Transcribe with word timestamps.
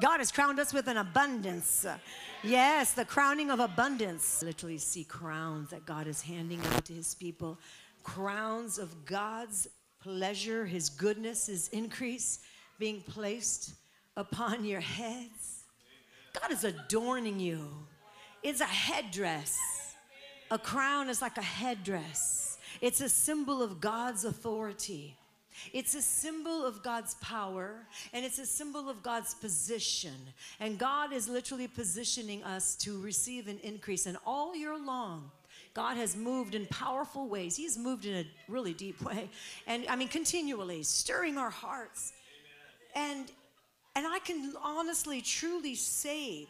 God 0.00 0.18
has 0.18 0.32
crowned 0.32 0.58
us 0.58 0.72
with 0.72 0.88
an 0.88 0.96
abundance. 0.96 1.86
Yes, 2.42 2.94
the 2.94 3.04
crowning 3.04 3.50
of 3.50 3.60
abundance. 3.60 4.42
Literally 4.42 4.78
see 4.78 5.04
crowns 5.04 5.70
that 5.70 5.84
God 5.84 6.06
is 6.06 6.22
handing 6.22 6.60
out 6.72 6.84
to 6.86 6.92
his 6.92 7.14
people. 7.14 7.58
Crowns 8.02 8.78
of 8.78 9.04
God's 9.04 9.68
pleasure, 10.02 10.64
his 10.64 10.88
goodness, 10.88 11.46
his 11.46 11.68
increase 11.68 12.40
being 12.78 13.00
placed 13.02 13.74
upon 14.16 14.64
your 14.64 14.80
heads. 14.80 15.64
God 16.40 16.50
is 16.50 16.64
adorning 16.64 17.38
you. 17.38 17.68
It's 18.42 18.60
a 18.60 18.64
headdress. 18.64 19.58
A 20.50 20.58
crown 20.58 21.08
is 21.08 21.22
like 21.22 21.38
a 21.38 21.42
headdress. 21.42 22.58
It's 22.80 23.00
a 23.00 23.08
symbol 23.08 23.62
of 23.62 23.80
God's 23.80 24.24
authority. 24.24 25.16
It's 25.72 25.94
a 25.94 26.02
symbol 26.02 26.64
of 26.64 26.82
God's 26.82 27.14
power 27.14 27.86
and 28.12 28.24
it's 28.24 28.38
a 28.38 28.46
symbol 28.46 28.88
of 28.88 29.02
God's 29.02 29.34
position. 29.34 30.14
And 30.60 30.78
God 30.78 31.12
is 31.12 31.28
literally 31.28 31.68
positioning 31.68 32.42
us 32.44 32.76
to 32.76 33.00
receive 33.00 33.48
an 33.48 33.58
increase. 33.62 34.06
And 34.06 34.16
all 34.26 34.56
year 34.56 34.76
long, 34.78 35.30
God 35.74 35.96
has 35.96 36.16
moved 36.16 36.54
in 36.54 36.66
powerful 36.66 37.28
ways. 37.28 37.56
He's 37.56 37.78
moved 37.78 38.04
in 38.04 38.14
a 38.14 38.26
really 38.48 38.74
deep 38.74 39.00
way. 39.02 39.30
And 39.66 39.86
I 39.88 39.96
mean, 39.96 40.08
continually 40.08 40.82
stirring 40.82 41.38
our 41.38 41.50
hearts. 41.50 42.12
And 42.94 43.30
and 43.94 44.06
I 44.06 44.20
can 44.20 44.54
honestly, 44.62 45.20
truly 45.20 45.74
say 45.74 46.46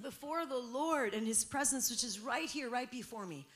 before 0.00 0.44
the 0.44 0.58
Lord 0.58 1.14
and 1.14 1.26
His 1.26 1.44
presence, 1.44 1.90
which 1.90 2.02
is 2.02 2.18
right 2.18 2.48
here, 2.48 2.68
right 2.68 2.90
before 2.90 3.26
me, 3.26 3.46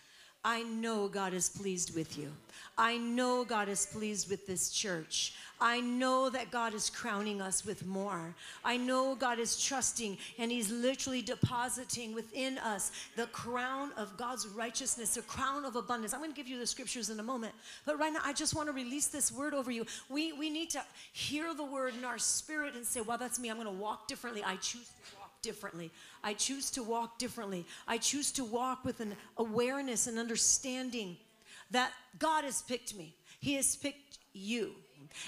I 0.47 0.63
know 0.63 1.09
God 1.09 1.35
is 1.35 1.49
pleased 1.49 1.97
with 1.97 2.17
you. 2.17 2.31
I 2.79 2.99
know 2.99 3.45
God 3.45 3.69
is 3.69 3.85
pleased 3.85 4.31
with 4.31 4.47
this 4.47 4.71
church. 4.71 5.35
I 5.61 5.81
know 5.81 6.31
that 6.31 6.53
God 6.53 6.73
is 6.73 6.89
crowning 6.89 7.41
us 7.41 7.67
with 7.67 7.85
more. 7.85 8.33
I 8.65 8.77
know 8.77 9.17
God 9.17 9.41
is 9.41 9.61
trusting 9.61 10.17
and 10.39 10.53
He's 10.53 10.71
literally 10.71 11.21
depositing 11.21 12.15
within 12.15 12.59
us 12.59 12.93
the 13.17 13.27
crown 13.27 13.91
of 13.97 14.17
God's 14.17 14.47
righteousness, 14.47 15.17
the 15.17 15.23
crown 15.23 15.65
of 15.65 15.75
abundance. 15.75 16.15
I'm 16.15 16.21
going 16.21 16.31
to 16.31 16.37
give 16.37 16.47
you 16.47 16.61
the 16.61 16.67
scriptures 16.67 17.11
in 17.11 17.19
a 17.19 17.25
moment, 17.25 17.53
but 17.85 17.99
right 17.99 18.13
now 18.13 18.21
I 18.25 18.33
just 18.33 18.55
want 18.55 18.69
to 18.69 18.73
release 18.73 19.09
this 19.09 19.33
word 19.33 19.53
over 19.53 19.73
you. 19.73 19.85
We, 20.09 20.33
we 20.33 20.49
need 20.49 20.71
to 20.71 20.83
hear 21.13 21.55
the 21.55 21.65
word 21.65 21.95
in 21.99 22.05
our 22.05 22.19
spirit 22.19 22.77
and 22.77 22.87
say, 22.87 23.01
Well, 23.01 23.19
that's 23.19 23.41
me. 23.41 23.51
I'm 23.51 23.57
going 23.57 23.67
to 23.67 23.73
walk 23.73 24.07
differently. 24.07 24.45
I 24.45 24.55
choose 24.57 24.87
to 25.11 25.17
walk 25.19 25.26
differently. 25.47 25.91
I 26.25 26.35
choose 26.35 26.71
to 26.73 26.83
walk 26.83 27.19
differently. 27.19 27.65
I 27.87 27.99
choose 27.99 28.33
to 28.33 28.45
walk 28.45 28.85
with 28.85 28.99
an 29.01 29.15
awareness 29.37 30.09
and 30.09 30.19
understanding 30.19 31.17
that 31.71 31.93
God 32.19 32.43
has 32.45 32.63
picked 32.63 32.97
me. 32.97 33.15
He 33.41 33.55
has 33.55 33.77
picked 33.77 34.19
you. 34.33 34.73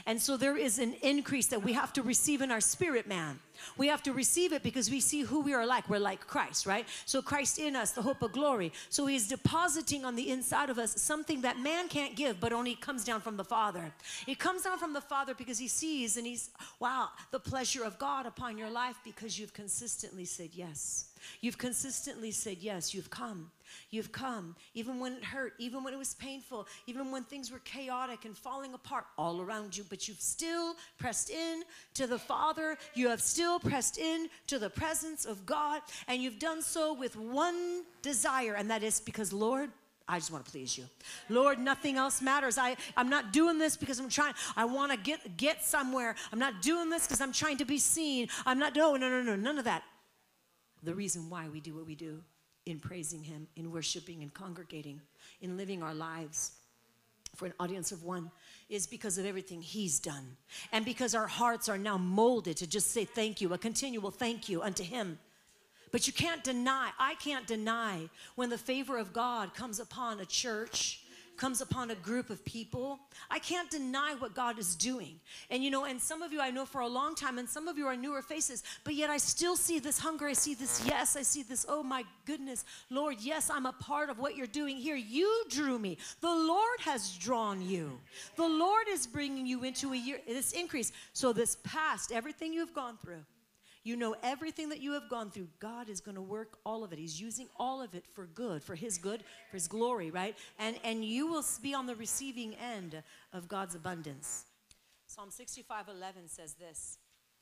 And 0.07 0.21
so 0.21 0.37
there 0.37 0.57
is 0.57 0.79
an 0.81 0.95
increase 1.03 1.47
that 1.47 1.63
we 1.63 1.73
have 1.73 1.93
to 1.93 2.03
receive 2.03 2.43
in 2.43 2.51
our 2.51 2.61
spirit, 2.61 3.07
man. 3.07 3.39
We 3.77 3.89
have 3.89 4.03
to 4.05 4.13
receive 4.13 4.53
it 4.53 4.63
because 4.63 4.91
we 4.91 5.01
see 5.01 5.23
who 5.23 5.41
we 5.41 5.55
are 5.55 5.67
like. 5.67 5.89
We're 5.89 5.99
like 5.99 6.27
Christ, 6.27 6.67
right? 6.67 6.87
So 7.07 7.23
Christ 7.23 7.59
in 7.59 7.77
us, 7.77 7.93
the 7.93 8.03
hope 8.03 8.23
of 8.23 8.33
glory. 8.33 8.73
So 8.89 9.07
he's 9.07 9.29
depositing 9.29 10.05
on 10.05 10.17
the 10.17 10.31
inside 10.31 10.71
of 10.71 10.79
us 10.79 11.01
something 11.01 11.43
that 11.43 11.59
man 11.59 11.89
can't 11.89 12.17
give, 12.17 12.41
but 12.41 12.53
only 12.53 12.75
comes 12.75 13.05
down 13.05 13.21
from 13.21 13.37
the 13.37 13.45
Father. 13.45 13.93
It 14.27 14.39
comes 14.39 14.63
down 14.63 14.79
from 14.79 14.93
the 14.93 15.01
Father 15.01 15.35
because 15.35 15.59
he 15.59 15.69
sees 15.69 16.17
and 16.17 16.27
he's, 16.27 16.51
wow, 16.81 17.09
the 17.31 17.41
pleasure 17.41 17.85
of 17.85 17.99
God 17.99 18.27
upon 18.27 18.59
your 18.59 18.71
life 18.71 18.97
because 19.05 19.39
you've 19.39 19.55
consistently 19.55 20.25
said 20.25 20.51
yes. 20.53 21.09
You've 21.41 21.59
consistently 21.59 22.31
said 22.31 22.59
yes. 22.61 22.95
You've 22.95 23.11
come. 23.11 23.51
You've 23.91 24.13
come, 24.13 24.57
even 24.75 24.99
when 24.99 25.15
it 25.15 25.25
hurt, 25.25 25.55
even 25.59 25.85
when 25.85 25.95
it 25.95 25.99
was 25.99 26.15
painful, 26.15 26.67
even 26.87 27.11
when 27.11 27.25
things 27.25 27.51
were 27.51 27.59
chaotic 27.61 28.25
and 28.25 28.37
falling 28.37 28.75
apart 28.75 29.05
all 29.17 29.41
around 29.41 29.77
you, 29.77 29.85
but 29.89 30.09
you've 30.09 30.21
still 30.21 30.75
pressed 30.99 31.31
in 31.31 31.63
to 31.95 32.07
the 32.07 32.19
Father. 32.19 32.77
You 32.95 33.09
have 33.09 33.21
still 33.21 33.59
pressed 33.59 33.99
in 33.99 34.29
to 34.47 34.59
the 34.59 34.71
presence 34.71 35.25
of 35.25 35.47
God, 35.47 35.83
and 36.07 36.23
you've 36.23 36.39
done 36.39 36.63
so 36.63 36.95
with 36.95 37.17
one 37.17 37.83
desire, 38.03 38.55
and 38.55 38.71
that 38.71 38.83
is 38.83 39.01
because, 39.01 39.33
Lord, 39.33 39.71
I 40.11 40.19
just 40.19 40.33
want 40.33 40.47
to 40.47 40.51
please 40.51 40.79
you. 40.79 40.85
Lord, 41.29 41.59
nothing 41.59 41.97
else 41.97 42.23
matters. 42.23 42.57
I, 42.57 42.77
I'm 42.97 43.11
not 43.11 43.31
doing 43.31 43.59
this 43.59 43.77
because 43.77 43.99
I'm 43.99 44.09
trying, 44.09 44.33
I 44.57 44.65
want 44.65 44.91
to 44.91 44.97
get 44.97 45.37
get 45.37 45.63
somewhere. 45.63 46.15
I'm 46.33 46.39
not 46.39 46.63
doing 46.63 46.89
this 46.89 47.07
because 47.07 47.21
I'm 47.21 47.33
trying 47.33 47.59
to 47.59 47.67
be 47.67 47.77
seen. 47.77 48.29
I'm 48.47 48.59
not, 48.59 48.75
no, 48.75 48.97
no, 48.97 49.11
no, 49.11 49.21
no, 49.23 49.37
none 49.37 49.59
of 49.59 49.67
that. 49.67 49.83
The 50.83 50.95
reason 50.95 51.29
why 51.29 51.49
we 51.49 51.61
do 51.61 51.75
what 51.75 51.87
we 51.87 51.95
do 51.95 52.23
in 52.67 52.79
praising 52.79 53.23
Him, 53.23 53.49
in 53.57 53.73
worshiping 53.73 54.23
and 54.23 54.33
congregating, 54.33 55.01
in 55.41 55.57
living 55.57 55.83
our 55.83 55.95
lives 55.95 56.53
for 57.35 57.47
an 57.47 57.55
audience 57.61 57.93
of 57.93 58.05
one 58.05 58.31
is 58.69 58.87
because 58.87 59.19
of 59.19 59.25
everything 59.25 59.63
He's 59.63 59.99
done. 59.99 60.37
And 60.73 60.85
because 60.85 61.15
our 61.15 61.27
hearts 61.27 61.69
are 61.69 61.79
now 61.79 61.97
molded 61.97 62.57
to 62.59 62.67
just 62.67 62.91
say 62.93 63.05
thank 63.05 63.41
you, 63.41 63.53
a 63.55 63.59
continual 63.59 64.11
thank 64.11 64.49
you 64.49 64.63
unto 64.63 64.83
Him. 64.83 65.19
But 65.91 66.07
you 66.07 66.13
can't 66.13 66.45
deny, 66.45 66.91
I 66.99 67.15
can't 67.15 67.47
deny 67.47 68.11
when 68.35 68.51
the 68.51 68.59
favor 68.59 68.99
of 68.99 69.13
God 69.13 69.55
comes 69.55 69.81
upon 69.81 70.21
a 70.21 70.27
church 70.27 71.01
comes 71.39 71.61
upon 71.61 71.91
a 71.91 71.95
group 71.95 72.29
of 72.29 72.45
people, 72.45 72.99
I 73.31 73.39
can't 73.39 73.71
deny 73.71 74.15
what 74.19 74.35
God 74.35 74.59
is 74.59 74.75
doing. 74.75 75.21
And 75.51 75.65
you 75.65 75.71
know, 75.71 75.85
and 75.85 76.01
some 76.01 76.21
of 76.21 76.33
you 76.33 76.41
I 76.41 76.51
know 76.51 76.67
for 76.67 76.81
a 76.81 76.87
long 76.87 77.15
time, 77.15 77.39
and 77.39 77.49
some 77.49 77.69
of 77.69 77.79
you 77.79 77.87
are 77.87 77.97
newer 77.97 78.21
faces, 78.21 78.63
but 78.85 78.95
yet 78.95 79.09
I 79.09 79.17
still 79.17 79.57
see 79.57 79.79
this 79.79 79.99
hunger. 79.99 80.27
I 80.27 80.33
see 80.33 80.55
this 80.55 80.83
yes. 80.85 81.17
I 81.17 81.23
see 81.23 81.43
this, 81.43 81.65
oh 81.69 81.83
my 81.83 82.05
goodness, 82.27 82.65
Lord, 82.91 83.17
yes, 83.21 83.51
I'm 83.51 83.67
a 83.67 83.73
part 83.73 84.11
of 84.11 84.19
what 84.19 84.37
you're 84.37 84.47
doing 84.47 84.77
here. 84.77 84.97
You 84.97 85.45
drew 85.49 85.79
me. 85.79 85.99
The 86.21 86.29
Lord 86.29 86.81
has 86.81 87.17
drawn 87.17 87.63
you. 87.63 87.99
The 88.37 88.49
Lord 88.49 88.87
is 88.89 89.07
bringing 89.07 89.47
you 89.47 89.65
into 89.65 89.93
a 89.93 89.97
year, 89.97 90.19
this 90.27 90.53
increase. 90.53 90.93
So, 91.13 91.33
this 91.33 91.57
past, 91.63 92.13
everything 92.13 92.53
you've 92.53 92.75
gone 92.75 92.97
through, 92.99 93.25
you 93.85 93.97
know 93.97 94.15
everything 94.23 94.69
that 94.69 94.81
you 94.81 94.93
have 94.93 95.09
gone 95.09 95.31
through. 95.31 95.49
God 95.61 95.89
is 95.89 96.01
going 96.01 96.15
to 96.15 96.23
work 96.23 96.59
all 96.65 96.85
of 96.85 96.93
it. 96.93 96.99
He's 96.99 97.21
using 97.21 97.49
all 97.57 97.81
of 97.81 97.95
it 97.95 98.05
for 98.13 98.27
good, 98.27 98.63
for 98.63 98.75
his 98.75 98.99
good, 98.99 99.23
for 99.51 99.57
his 99.57 99.69
glory, 99.69 100.11
right? 100.11 100.37
And 100.59 100.79
and 100.85 101.05
you 101.05 101.27
will 101.27 101.45
be 101.63 101.75
on 101.75 101.87
the 101.87 101.95
receiving 101.95 102.55
end 102.55 103.03
of 103.33 103.49
God's 103.49 103.75
abundance. 103.75 104.45
Psalm 105.07 105.31
65:11 105.31 106.29
says 106.29 106.55
this. 106.55 106.99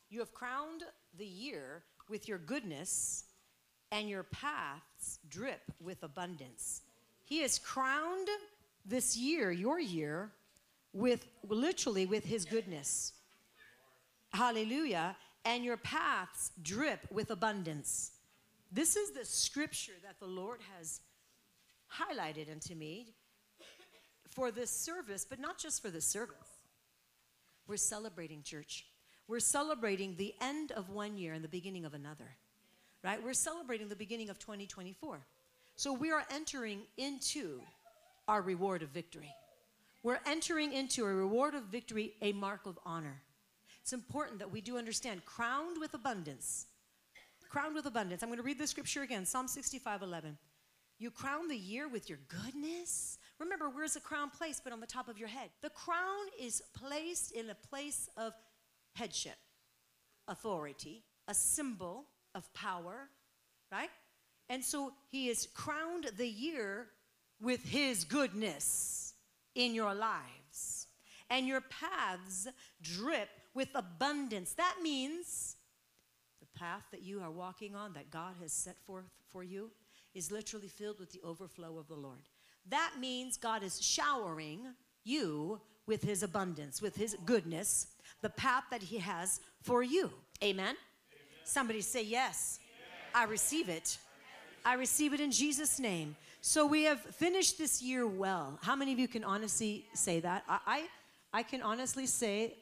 You 0.08 0.20
have 0.20 0.32
crowned 0.32 0.84
the 1.18 1.26
year 1.26 1.82
with 2.08 2.28
your 2.28 2.38
goodness, 2.38 3.24
and 3.90 4.08
your 4.08 4.22
paths 4.22 5.18
drip 5.28 5.62
with 5.80 6.02
abundance. 6.02 6.82
He 7.24 7.40
has 7.40 7.58
crowned 7.58 8.28
this 8.84 9.16
year, 9.16 9.50
your 9.50 9.80
year, 9.80 10.30
with 10.92 11.26
literally 11.48 12.06
with 12.06 12.24
his 12.24 12.44
goodness. 12.44 13.12
Hallelujah 14.32 15.16
and 15.46 15.64
your 15.64 15.76
paths 15.76 16.50
drip 16.62 17.06
with 17.10 17.30
abundance. 17.30 18.10
This 18.72 18.96
is 18.96 19.12
the 19.12 19.24
scripture 19.24 19.92
that 20.02 20.18
the 20.18 20.26
Lord 20.26 20.58
has 20.76 21.00
highlighted 21.90 22.50
unto 22.50 22.74
me 22.74 23.14
for 24.28 24.50
this 24.50 24.70
service, 24.70 25.24
but 25.24 25.38
not 25.38 25.56
just 25.56 25.80
for 25.80 25.88
this 25.88 26.04
service. 26.04 26.58
We're 27.68 27.76
celebrating, 27.76 28.42
church. 28.42 28.86
We're 29.28 29.38
celebrating 29.38 30.16
the 30.16 30.34
end 30.40 30.72
of 30.72 30.90
one 30.90 31.16
year 31.16 31.32
and 31.32 31.44
the 31.44 31.48
beginning 31.48 31.84
of 31.84 31.94
another, 31.94 32.36
right? 33.04 33.22
We're 33.22 33.32
celebrating 33.32 33.88
the 33.88 33.96
beginning 33.96 34.30
of 34.30 34.38
2024. 34.40 35.20
So 35.76 35.92
we 35.92 36.10
are 36.10 36.24
entering 36.30 36.80
into 36.96 37.60
our 38.26 38.42
reward 38.42 38.82
of 38.82 38.88
victory. 38.88 39.32
We're 40.02 40.20
entering 40.26 40.72
into 40.72 41.04
a 41.04 41.12
reward 41.12 41.54
of 41.54 41.64
victory, 41.64 42.14
a 42.20 42.32
mark 42.32 42.66
of 42.66 42.78
honor. 42.84 43.22
It's 43.86 43.92
important 43.92 44.40
that 44.40 44.50
we 44.50 44.60
do 44.60 44.78
understand 44.78 45.24
crowned 45.24 45.76
with 45.78 45.94
abundance. 45.94 46.66
Crowned 47.48 47.72
with 47.72 47.86
abundance. 47.86 48.20
I'm 48.20 48.28
going 48.28 48.38
to 48.38 48.42
read 48.42 48.58
the 48.58 48.66
scripture 48.66 49.02
again 49.02 49.24
Psalm 49.24 49.46
65 49.46 50.02
11. 50.02 50.36
You 50.98 51.12
crown 51.12 51.46
the 51.46 51.56
year 51.56 51.86
with 51.86 52.08
your 52.08 52.18
goodness. 52.26 53.18
Remember, 53.38 53.70
where's 53.70 53.94
the 53.94 54.00
crown 54.00 54.30
placed? 54.30 54.64
But 54.64 54.72
on 54.72 54.80
the 54.80 54.88
top 54.88 55.06
of 55.06 55.18
your 55.18 55.28
head. 55.28 55.50
The 55.62 55.70
crown 55.70 56.26
is 56.36 56.64
placed 56.74 57.30
in 57.30 57.48
a 57.48 57.54
place 57.54 58.08
of 58.16 58.32
headship, 58.96 59.36
authority, 60.26 61.04
a 61.28 61.34
symbol 61.34 62.06
of 62.34 62.52
power, 62.54 63.08
right? 63.70 63.90
And 64.48 64.64
so 64.64 64.94
he 65.12 65.28
is 65.28 65.46
crowned 65.54 66.10
the 66.16 66.26
year 66.26 66.88
with 67.40 67.62
his 67.62 68.02
goodness 68.02 69.14
in 69.54 69.74
your 69.74 69.94
lives. 69.94 70.88
And 71.30 71.46
your 71.46 71.60
paths 71.60 72.48
drip 72.82 73.28
with 73.56 73.70
abundance. 73.74 74.52
That 74.52 74.76
means 74.82 75.56
the 76.40 76.58
path 76.58 76.82
that 76.92 77.02
you 77.02 77.22
are 77.22 77.30
walking 77.30 77.74
on, 77.74 77.94
that 77.94 78.10
God 78.10 78.34
has 78.42 78.52
set 78.52 78.76
forth 78.86 79.06
for 79.30 79.42
you, 79.42 79.70
is 80.14 80.30
literally 80.30 80.68
filled 80.68 81.00
with 81.00 81.10
the 81.10 81.20
overflow 81.24 81.78
of 81.78 81.88
the 81.88 81.94
Lord. 81.94 82.20
That 82.68 82.92
means 83.00 83.38
God 83.38 83.62
is 83.62 83.82
showering 83.82 84.60
you 85.04 85.60
with 85.86 86.02
his 86.02 86.22
abundance, 86.22 86.82
with 86.82 86.96
his 86.96 87.16
goodness, 87.24 87.86
the 88.20 88.28
path 88.30 88.64
that 88.70 88.82
he 88.82 88.98
has 88.98 89.40
for 89.62 89.82
you. 89.82 90.10
Amen? 90.42 90.64
Amen. 90.64 90.76
Somebody 91.44 91.80
say, 91.80 92.02
Yes, 92.02 92.60
I 93.14 93.24
receive 93.24 93.68
it. 93.68 93.96
I 94.64 94.74
receive 94.74 95.14
it 95.14 95.20
in 95.20 95.30
Jesus' 95.30 95.78
name. 95.78 96.16
So 96.40 96.66
we 96.66 96.82
have 96.84 97.00
finished 97.00 97.56
this 97.56 97.80
year 97.80 98.06
well. 98.06 98.58
How 98.62 98.76
many 98.76 98.92
of 98.92 98.98
you 98.98 99.08
can 99.08 99.24
honestly 99.24 99.86
say 99.94 100.20
that? 100.20 100.44
I, 100.48 100.58
I, 100.66 100.84
I 101.32 101.42
can 101.42 101.62
honestly 101.62 102.06
say 102.06 102.54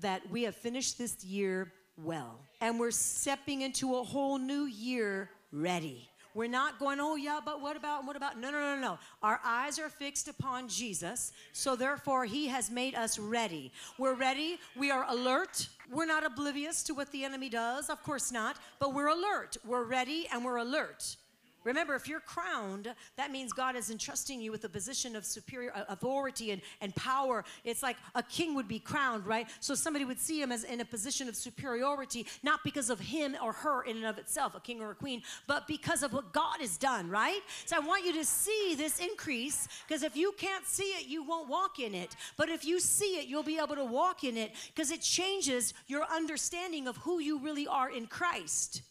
that 0.00 0.28
we 0.30 0.42
have 0.42 0.56
finished 0.56 0.98
this 0.98 1.24
year 1.24 1.72
well. 1.96 2.40
And 2.60 2.78
we're 2.78 2.90
stepping 2.90 3.62
into 3.62 3.96
a 3.96 4.02
whole 4.02 4.38
new 4.38 4.64
year 4.64 5.30
ready. 5.52 6.08
We're 6.34 6.48
not 6.48 6.78
going, 6.78 7.00
oh, 7.00 7.16
yeah, 7.16 7.40
but 7.44 7.60
what 7.60 7.76
about, 7.76 8.06
what 8.06 8.14
about? 8.14 8.38
No, 8.38 8.50
no, 8.50 8.60
no, 8.60 8.80
no. 8.80 8.98
Our 9.22 9.40
eyes 9.44 9.78
are 9.78 9.88
fixed 9.88 10.28
upon 10.28 10.68
Jesus, 10.68 11.32
so 11.52 11.74
therefore 11.74 12.26
He 12.26 12.46
has 12.46 12.70
made 12.70 12.94
us 12.94 13.18
ready. 13.18 13.72
We're 13.98 14.14
ready, 14.14 14.58
we 14.76 14.90
are 14.90 15.04
alert. 15.08 15.68
We're 15.90 16.06
not 16.06 16.24
oblivious 16.24 16.82
to 16.84 16.94
what 16.94 17.10
the 17.10 17.24
enemy 17.24 17.48
does, 17.48 17.88
of 17.88 18.02
course 18.04 18.30
not, 18.30 18.56
but 18.78 18.94
we're 18.94 19.08
alert. 19.08 19.56
We're 19.66 19.84
ready 19.84 20.28
and 20.32 20.44
we're 20.44 20.58
alert. 20.58 21.16
Remember, 21.64 21.94
if 21.94 22.08
you're 22.08 22.20
crowned, 22.20 22.94
that 23.16 23.30
means 23.30 23.52
God 23.52 23.76
is 23.76 23.90
entrusting 23.90 24.40
you 24.40 24.50
with 24.52 24.64
a 24.64 24.68
position 24.68 25.16
of 25.16 25.24
superior 25.24 25.72
uh, 25.74 25.84
authority 25.88 26.52
and, 26.52 26.62
and 26.80 26.94
power. 26.94 27.44
It's 27.64 27.82
like 27.82 27.96
a 28.14 28.22
king 28.22 28.54
would 28.54 28.68
be 28.68 28.78
crowned, 28.78 29.26
right? 29.26 29.46
So 29.60 29.74
somebody 29.74 30.04
would 30.04 30.20
see 30.20 30.40
him 30.40 30.52
as 30.52 30.64
in 30.64 30.80
a 30.80 30.84
position 30.84 31.28
of 31.28 31.36
superiority, 31.36 32.26
not 32.42 32.60
because 32.64 32.90
of 32.90 33.00
him 33.00 33.36
or 33.42 33.52
her 33.52 33.82
in 33.82 33.96
and 33.96 34.06
of 34.06 34.18
itself, 34.18 34.54
a 34.54 34.60
king 34.60 34.80
or 34.80 34.92
a 34.92 34.94
queen, 34.94 35.22
but 35.46 35.66
because 35.66 36.02
of 36.02 36.12
what 36.12 36.32
God 36.32 36.60
has 36.60 36.76
done, 36.76 37.10
right? 37.10 37.40
So 37.66 37.76
I 37.76 37.80
want 37.80 38.04
you 38.04 38.12
to 38.14 38.24
see 38.24 38.74
this 38.76 39.00
increase 39.00 39.68
because 39.86 40.02
if 40.02 40.16
you 40.16 40.32
can't 40.38 40.66
see 40.66 40.90
it, 40.98 41.06
you 41.06 41.22
won't 41.22 41.48
walk 41.48 41.78
in 41.80 41.94
it. 41.94 42.14
But 42.36 42.48
if 42.48 42.64
you 42.64 42.80
see 42.80 43.18
it, 43.18 43.26
you'll 43.26 43.42
be 43.42 43.58
able 43.58 43.76
to 43.76 43.84
walk 43.84 44.24
in 44.24 44.36
it 44.36 44.52
because 44.74 44.90
it 44.90 45.00
changes 45.00 45.74
your 45.86 46.04
understanding 46.04 46.86
of 46.86 46.96
who 46.98 47.18
you 47.18 47.38
really 47.38 47.66
are 47.66 47.90
in 47.90 48.06
Christ. 48.06 48.82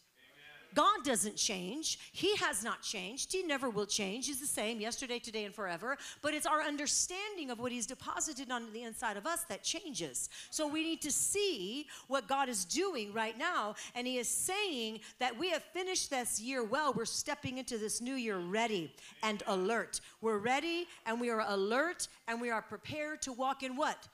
God 0.74 1.04
doesn't 1.04 1.36
change. 1.36 2.00
He 2.12 2.36
has 2.38 2.64
not 2.64 2.82
changed. 2.82 3.32
He 3.32 3.44
never 3.44 3.70
will 3.70 3.86
change. 3.86 4.28
He's 4.28 4.40
the 4.40 4.48
same 4.48 4.80
yesterday, 4.80 5.20
today, 5.20 5.46
and 5.46 5.54
forever. 5.54 5.98
But 6.22 6.34
it's 6.34 6.46
our 6.46 6.62
understanding 6.62 7.50
of 7.50 7.60
what 7.60 7.72
He's 7.72 7.86
deposited 7.86 8.52
on 8.52 8.72
the 8.74 8.84
inside 8.84 9.18
of 9.18 9.26
us 9.26 9.44
that 9.46 9.64
changes. 9.64 10.30
So 10.50 10.68
we 10.68 10.84
need 10.84 11.02
to 11.02 11.12
see 11.12 11.88
what 12.08 12.28
God 12.28 12.50
is 12.50 12.66
doing 12.66 13.14
right 13.14 13.38
now. 13.38 13.76
And 13.96 14.06
He 14.08 14.18
is 14.18 14.28
saying 14.28 15.00
that 15.20 15.38
we 15.38 15.50
have 15.52 15.64
finished 15.64 16.10
this 16.10 16.40
year 16.40 16.64
well. 16.64 16.94
We're 16.94 17.06
stepping 17.06 17.58
into 17.58 17.78
this 17.78 18.02
new 18.02 18.16
year 18.16 18.38
ready 18.38 18.92
and 19.24 19.44
alert. 19.48 20.02
We're 20.22 20.40
ready 20.40 20.88
and 21.06 21.20
we 21.22 21.30
are 21.30 21.44
alert 21.48 22.08
and 22.28 22.42
we 22.42 22.50
are 22.50 22.62
prepared 22.62 23.22
to 23.24 23.34
walk 23.34 23.64
in 23.64 23.76
what? 23.76 24.08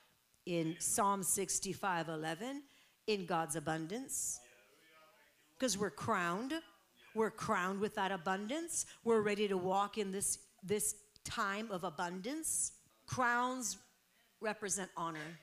In 0.45 0.75
Psalm 0.79 1.23
65 1.23 2.09
11, 2.09 2.63
in 3.07 3.25
God's 3.25 3.55
abundance 3.55 4.39
because 5.63 5.77
we're 5.77 5.89
crowned. 5.89 6.53
We're 7.15 7.31
crowned 7.31 7.79
with 7.79 7.95
that 7.95 8.11
abundance. 8.11 8.85
We're 9.05 9.21
ready 9.21 9.47
to 9.47 9.55
walk 9.55 9.97
in 9.97 10.11
this, 10.11 10.39
this 10.61 10.93
time 11.23 11.71
of 11.71 11.85
abundance. 11.85 12.73
Crowns 13.05 13.77
represent 14.41 14.89
honor 14.97 15.39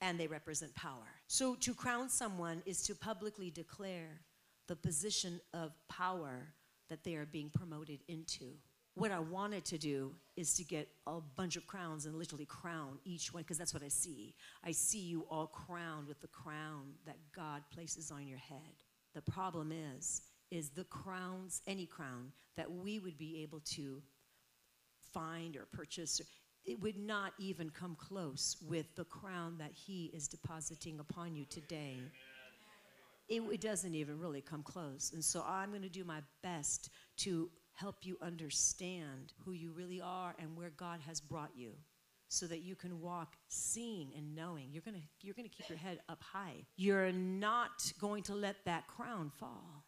and 0.00 0.18
they 0.18 0.26
represent 0.26 0.74
power. 0.74 1.06
So 1.28 1.54
to 1.54 1.74
crown 1.74 2.08
someone 2.08 2.60
is 2.66 2.82
to 2.88 2.96
publicly 2.96 3.50
declare 3.50 4.08
the 4.66 4.74
position 4.74 5.40
of 5.54 5.70
power 5.88 6.48
that 6.90 7.04
they 7.04 7.14
are 7.14 7.26
being 7.26 7.48
promoted 7.48 8.00
into. 8.08 8.46
What 8.94 9.12
I 9.12 9.20
wanted 9.20 9.64
to 9.66 9.78
do 9.78 10.10
is 10.34 10.54
to 10.54 10.64
get 10.64 10.88
a 11.06 11.20
bunch 11.36 11.54
of 11.54 11.68
crowns 11.68 12.06
and 12.06 12.16
literally 12.18 12.46
crown 12.46 12.98
each 13.04 13.32
one, 13.32 13.44
because 13.44 13.58
that's 13.58 13.72
what 13.72 13.84
I 13.84 13.88
see. 13.88 14.34
I 14.64 14.72
see 14.72 14.98
you 14.98 15.24
all 15.30 15.46
crowned 15.46 16.08
with 16.08 16.20
the 16.20 16.26
crown 16.26 16.94
that 17.06 17.18
God 17.32 17.62
places 17.72 18.10
on 18.10 18.26
your 18.26 18.38
head. 18.38 18.58
The 19.14 19.22
problem 19.22 19.72
is, 19.72 20.22
is 20.50 20.70
the 20.70 20.84
crowns, 20.84 21.62
any 21.66 21.86
crown 21.86 22.32
that 22.56 22.70
we 22.70 22.98
would 22.98 23.18
be 23.18 23.42
able 23.42 23.60
to 23.60 24.02
find 25.12 25.56
or 25.56 25.66
purchase, 25.72 26.20
it 26.64 26.80
would 26.80 26.96
not 26.96 27.32
even 27.38 27.70
come 27.70 27.96
close 27.96 28.56
with 28.68 28.94
the 28.94 29.04
crown 29.04 29.56
that 29.58 29.72
He 29.72 30.10
is 30.14 30.28
depositing 30.28 31.00
upon 31.00 31.34
you 31.34 31.44
today. 31.46 31.96
It, 33.28 33.42
it 33.42 33.60
doesn't 33.60 33.94
even 33.94 34.18
really 34.18 34.40
come 34.40 34.62
close. 34.62 35.12
And 35.14 35.24
so 35.24 35.44
I'm 35.46 35.70
going 35.70 35.82
to 35.82 35.88
do 35.88 36.04
my 36.04 36.20
best 36.42 36.90
to 37.18 37.50
help 37.74 37.96
you 38.02 38.18
understand 38.20 39.32
who 39.44 39.52
you 39.52 39.72
really 39.72 40.00
are 40.00 40.34
and 40.38 40.56
where 40.56 40.70
God 40.70 41.00
has 41.06 41.20
brought 41.20 41.50
you 41.56 41.72
so 42.32 42.46
that 42.46 42.62
you 42.62 42.74
can 42.74 42.98
walk 43.00 43.36
seeing 43.48 44.10
and 44.16 44.34
knowing. 44.34 44.68
You're 44.72 44.82
going 44.82 44.96
to 44.96 45.02
you're 45.20 45.34
going 45.34 45.48
to 45.48 45.54
keep 45.54 45.68
your 45.68 45.78
head 45.78 45.98
up 46.08 46.22
high. 46.22 46.64
You're 46.76 47.12
not 47.12 47.92
going 48.00 48.22
to 48.24 48.34
let 48.34 48.64
that 48.64 48.86
crown 48.86 49.30
fall. 49.38 49.84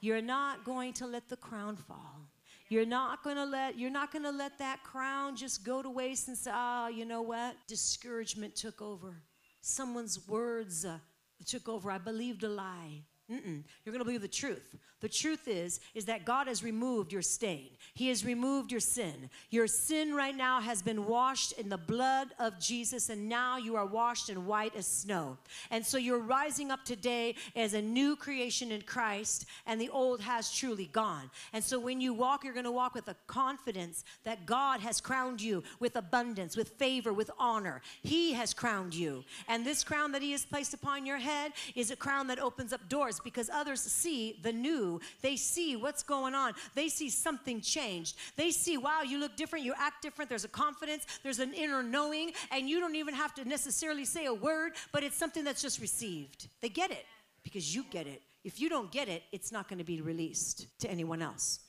You're 0.00 0.22
not 0.22 0.64
going 0.64 0.92
to 0.94 1.06
let 1.06 1.28
the 1.28 1.36
crown 1.36 1.76
fall. 1.76 2.28
You're 2.68 2.84
not 2.84 3.22
going 3.22 3.36
to 3.36 3.44
let 3.44 3.78
you're 3.78 3.90
not 3.90 4.10
going 4.12 4.24
to 4.24 4.32
let 4.32 4.58
that 4.58 4.82
crown 4.82 5.36
just 5.36 5.64
go 5.64 5.82
to 5.82 5.88
waste 5.88 6.26
and 6.26 6.36
say, 6.36 6.50
"Ah, 6.52 6.86
oh, 6.86 6.88
you 6.88 7.04
know 7.04 7.22
what? 7.22 7.54
Discouragement 7.68 8.56
took 8.56 8.82
over. 8.82 9.22
Someone's 9.60 10.26
words 10.28 10.84
uh, 10.84 10.98
took 11.46 11.68
over. 11.68 11.92
I 11.92 11.98
believed 11.98 12.42
a 12.42 12.48
lie." 12.48 13.02
Mm-mm. 13.30 13.64
You're 13.84 13.92
going 13.92 13.98
to 13.98 14.04
believe 14.04 14.22
the 14.22 14.28
truth. 14.28 14.76
The 15.06 15.12
truth 15.12 15.46
is 15.46 15.78
is 15.94 16.06
that 16.06 16.24
God 16.24 16.48
has 16.48 16.64
removed 16.64 17.12
your 17.12 17.22
stain. 17.22 17.68
He 17.94 18.08
has 18.08 18.24
removed 18.24 18.72
your 18.72 18.80
sin. 18.80 19.30
Your 19.50 19.68
sin 19.68 20.16
right 20.16 20.36
now 20.36 20.60
has 20.60 20.82
been 20.82 21.06
washed 21.06 21.52
in 21.52 21.68
the 21.68 21.78
blood 21.78 22.30
of 22.40 22.58
Jesus 22.58 23.08
and 23.08 23.28
now 23.28 23.56
you 23.56 23.76
are 23.76 23.86
washed 23.86 24.30
in 24.30 24.46
white 24.46 24.74
as 24.74 24.84
snow. 24.84 25.38
And 25.70 25.86
so 25.86 25.96
you're 25.96 26.18
rising 26.18 26.72
up 26.72 26.84
today 26.84 27.36
as 27.54 27.72
a 27.74 27.80
new 27.80 28.16
creation 28.16 28.72
in 28.72 28.82
Christ 28.82 29.46
and 29.64 29.80
the 29.80 29.90
old 29.90 30.20
has 30.22 30.50
truly 30.50 30.86
gone. 30.86 31.30
And 31.52 31.62
so 31.62 31.78
when 31.78 32.00
you 32.00 32.12
walk 32.12 32.42
you're 32.42 32.52
going 32.52 32.64
to 32.64 32.72
walk 32.72 32.96
with 32.96 33.06
a 33.06 33.16
confidence 33.28 34.04
that 34.24 34.44
God 34.44 34.80
has 34.80 35.00
crowned 35.00 35.40
you 35.40 35.62
with 35.78 35.94
abundance, 35.94 36.56
with 36.56 36.70
favor, 36.70 37.12
with 37.12 37.30
honor. 37.38 37.80
He 38.02 38.32
has 38.32 38.52
crowned 38.52 38.92
you. 38.92 39.22
And 39.46 39.64
this 39.64 39.84
crown 39.84 40.10
that 40.10 40.22
he 40.22 40.32
has 40.32 40.44
placed 40.44 40.74
upon 40.74 41.06
your 41.06 41.18
head 41.18 41.52
is 41.76 41.92
a 41.92 41.96
crown 41.96 42.26
that 42.26 42.40
opens 42.40 42.72
up 42.72 42.88
doors 42.88 43.20
because 43.22 43.48
others 43.48 43.82
see 43.82 44.40
the 44.42 44.52
new. 44.52 44.95
They 45.22 45.36
see 45.36 45.76
what's 45.76 46.02
going 46.02 46.34
on. 46.34 46.52
They 46.74 46.88
see 46.88 47.10
something 47.10 47.60
changed. 47.60 48.16
They 48.36 48.50
see, 48.50 48.76
wow, 48.76 49.02
you 49.02 49.18
look 49.18 49.36
different, 49.36 49.64
you 49.64 49.74
act 49.78 50.02
different. 50.02 50.28
There's 50.28 50.44
a 50.44 50.48
confidence, 50.48 51.06
there's 51.22 51.38
an 51.38 51.52
inner 51.54 51.82
knowing, 51.82 52.32
and 52.50 52.68
you 52.68 52.80
don't 52.80 52.96
even 52.96 53.14
have 53.14 53.34
to 53.34 53.44
necessarily 53.44 54.04
say 54.04 54.26
a 54.26 54.34
word, 54.34 54.72
but 54.92 55.02
it's 55.02 55.16
something 55.16 55.44
that's 55.44 55.62
just 55.62 55.80
received. 55.80 56.48
They 56.60 56.68
get 56.68 56.90
it 56.90 57.06
because 57.42 57.74
you 57.74 57.84
get 57.90 58.06
it. 58.06 58.22
If 58.44 58.60
you 58.60 58.68
don't 58.68 58.92
get 58.92 59.08
it, 59.08 59.24
it's 59.32 59.50
not 59.50 59.68
going 59.68 59.78
to 59.78 59.84
be 59.84 60.00
released 60.00 60.66
to 60.80 60.90
anyone 60.90 61.20
else. 61.20 61.60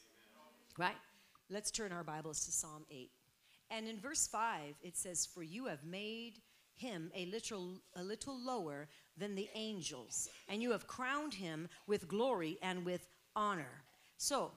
Right? 0.78 0.96
Let's 1.50 1.72
turn 1.72 1.92
our 1.92 2.04
Bibles 2.04 2.46
to 2.46 2.52
Psalm 2.52 2.86
8. 2.92 3.10
And 3.72 3.88
in 3.88 4.00
verse 4.00 4.28
5, 4.28 4.76
it 4.84 4.96
says, 4.96 5.26
For 5.26 5.44
you 5.44 5.66
have 5.66 5.84
made 5.84 6.40
him 6.76 7.12
a 7.16 7.26
little, 7.26 7.82
a 7.96 8.04
little 8.04 8.38
lower 8.40 8.88
than 9.18 9.36
the 9.36 9.50
angels, 9.56 10.30
and 10.48 10.62
you 10.62 10.72
have 10.72 10.88
crowned 10.88 11.34
him 11.34 11.68
with 11.88 12.08
glory 12.08 12.58
and 12.62 12.86
with 12.86 13.08
honor. 13.38 13.84
So, 14.18 14.52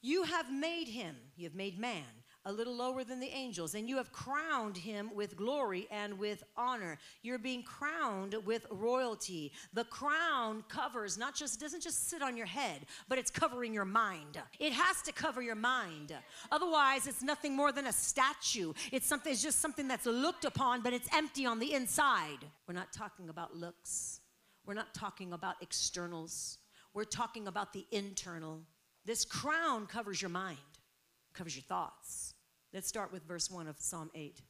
you 0.00 0.22
have 0.22 0.50
made 0.50 0.86
him, 0.86 1.16
you 1.36 1.44
have 1.44 1.56
made 1.56 1.78
man, 1.78 2.04
a 2.44 2.52
little 2.52 2.74
lower 2.74 3.02
than 3.04 3.20
the 3.20 3.28
angels, 3.28 3.74
and 3.74 3.88
you 3.88 3.96
have 3.96 4.12
crowned 4.12 4.76
him 4.76 5.10
with 5.14 5.36
glory 5.36 5.88
and 5.90 6.18
with 6.18 6.42
honor. 6.56 6.96
You're 7.22 7.38
being 7.38 7.62
crowned 7.62 8.34
with 8.46 8.64
royalty. 8.70 9.52
The 9.74 9.84
crown 9.84 10.64
covers 10.68 11.18
not 11.18 11.34
just 11.34 11.60
doesn't 11.60 11.82
just 11.82 12.08
sit 12.08 12.22
on 12.22 12.36
your 12.36 12.46
head, 12.46 12.86
but 13.08 13.18
it's 13.18 13.30
covering 13.30 13.74
your 13.74 13.84
mind. 13.84 14.40
It 14.60 14.72
has 14.72 15.02
to 15.02 15.12
cover 15.12 15.42
your 15.42 15.56
mind. 15.56 16.14
Otherwise, 16.50 17.06
it's 17.06 17.22
nothing 17.22 17.54
more 17.54 17.72
than 17.72 17.88
a 17.88 17.92
statue. 17.92 18.72
It's 18.92 19.06
something 19.06 19.32
it's 19.32 19.42
just 19.42 19.60
something 19.60 19.88
that's 19.88 20.06
looked 20.06 20.44
upon, 20.44 20.80
but 20.80 20.92
it's 20.92 21.08
empty 21.12 21.44
on 21.44 21.58
the 21.58 21.74
inside. 21.74 22.38
We're 22.66 22.74
not 22.74 22.92
talking 22.92 23.28
about 23.28 23.56
looks. 23.56 24.20
We're 24.64 24.74
not 24.74 24.94
talking 24.94 25.32
about 25.32 25.56
externals. 25.60 26.58
We're 26.98 27.04
talking 27.04 27.46
about 27.46 27.72
the 27.72 27.86
internal. 27.92 28.58
This 29.04 29.24
crown 29.24 29.86
covers 29.86 30.20
your 30.20 30.30
mind, 30.30 30.58
covers 31.32 31.54
your 31.54 31.62
thoughts 31.62 32.34
Let's 32.74 32.88
start 32.88 33.12
with 33.12 33.22
verse 33.22 33.48
1 33.48 33.68
of 33.68 33.78
Psalm 33.78 34.10
8. 34.16 34.42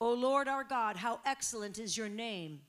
O 0.00 0.12
Lord 0.12 0.48
our 0.48 0.64
God, 0.64 0.96
how 0.96 1.20
excellent 1.24 1.78
is 1.78 1.96
your 1.96 2.08
name 2.08 2.62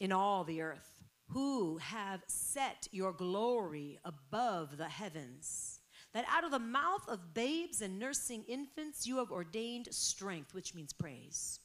in 0.00 0.10
all 0.10 0.42
the 0.42 0.62
earth, 0.62 1.04
who 1.28 1.76
have 1.76 2.24
set 2.26 2.88
your 2.90 3.12
glory 3.12 4.00
above 4.04 4.76
the 4.78 4.88
heavens. 4.88 5.78
That 6.12 6.24
out 6.28 6.42
of 6.42 6.50
the 6.50 6.58
mouth 6.58 7.08
of 7.08 7.34
babes 7.34 7.82
and 7.82 8.00
nursing 8.00 8.42
infants 8.48 9.06
you 9.06 9.18
have 9.18 9.30
ordained 9.30 9.94
strength, 9.94 10.54
which 10.54 10.74
means 10.74 10.92
praise. 10.92 11.60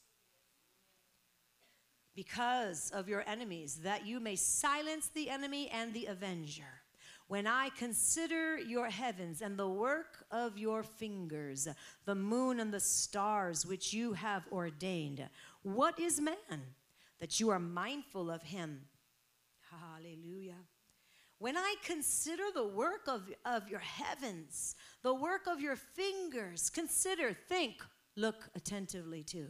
Because 2.15 2.91
of 2.91 3.09
your 3.09 3.24
enemies, 3.27 3.77
that 3.77 4.05
you 4.05 4.19
may 4.19 4.36
silence 4.36 5.09
the 5.15 5.31
enemy 5.31 5.67
and 5.71 5.95
the 5.95 6.05
avenger. 6.05 6.83
When 7.27 7.46
I 7.46 7.69
consider 7.69 8.57
your 8.57 8.89
heavens 8.89 9.41
and 9.41 9.60
the 9.60 9.67
work 9.67 10.25
of 10.31 10.57
your 10.57 10.84
fingers, 10.84 11.67
the 12.05 12.15
moon 12.15 12.60
and 12.60 12.74
the 12.74 12.79
stars 12.79 13.65
which 13.65 13.93
you 13.93 14.13
have 14.13 14.48
ordained, 14.51 15.27
what 15.62 16.00
is 16.00 16.22
man 16.22 16.62
that 17.19 17.39
you 17.39 17.50
are 17.50 17.60
mindful 17.60 18.31
of 18.31 18.43
him? 18.43 18.81
Hallelujah. 19.69 20.55
When 21.39 21.57
I 21.57 21.75
consider 21.84 22.43
the 22.53 22.65
work 22.65 23.07
of, 23.07 23.29
of 23.46 23.67
your 23.69 23.79
heavens, 23.79 24.75
the 25.03 25.13
work 25.13 25.48
of 25.48 25.60
your 25.60 25.75
fingers, 25.75 26.69
consider, 26.69 27.34
think, 27.34 27.84
look 28.15 28.50
attentively 28.55 29.24
to. 29.24 29.48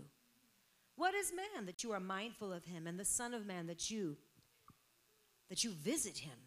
What 0.95 1.13
is 1.13 1.31
man 1.31 1.67
that 1.67 1.83
you 1.83 1.91
are 1.91 1.99
mindful 1.99 2.51
of 2.51 2.65
him, 2.65 2.87
and 2.87 2.99
the 2.99 3.05
Son 3.05 3.35
of 3.35 3.45
Man 3.45 3.67
that 3.67 3.91
you 3.91 4.17
that 5.49 5.63
you 5.63 5.71
visit 5.71 6.17
him, 6.17 6.37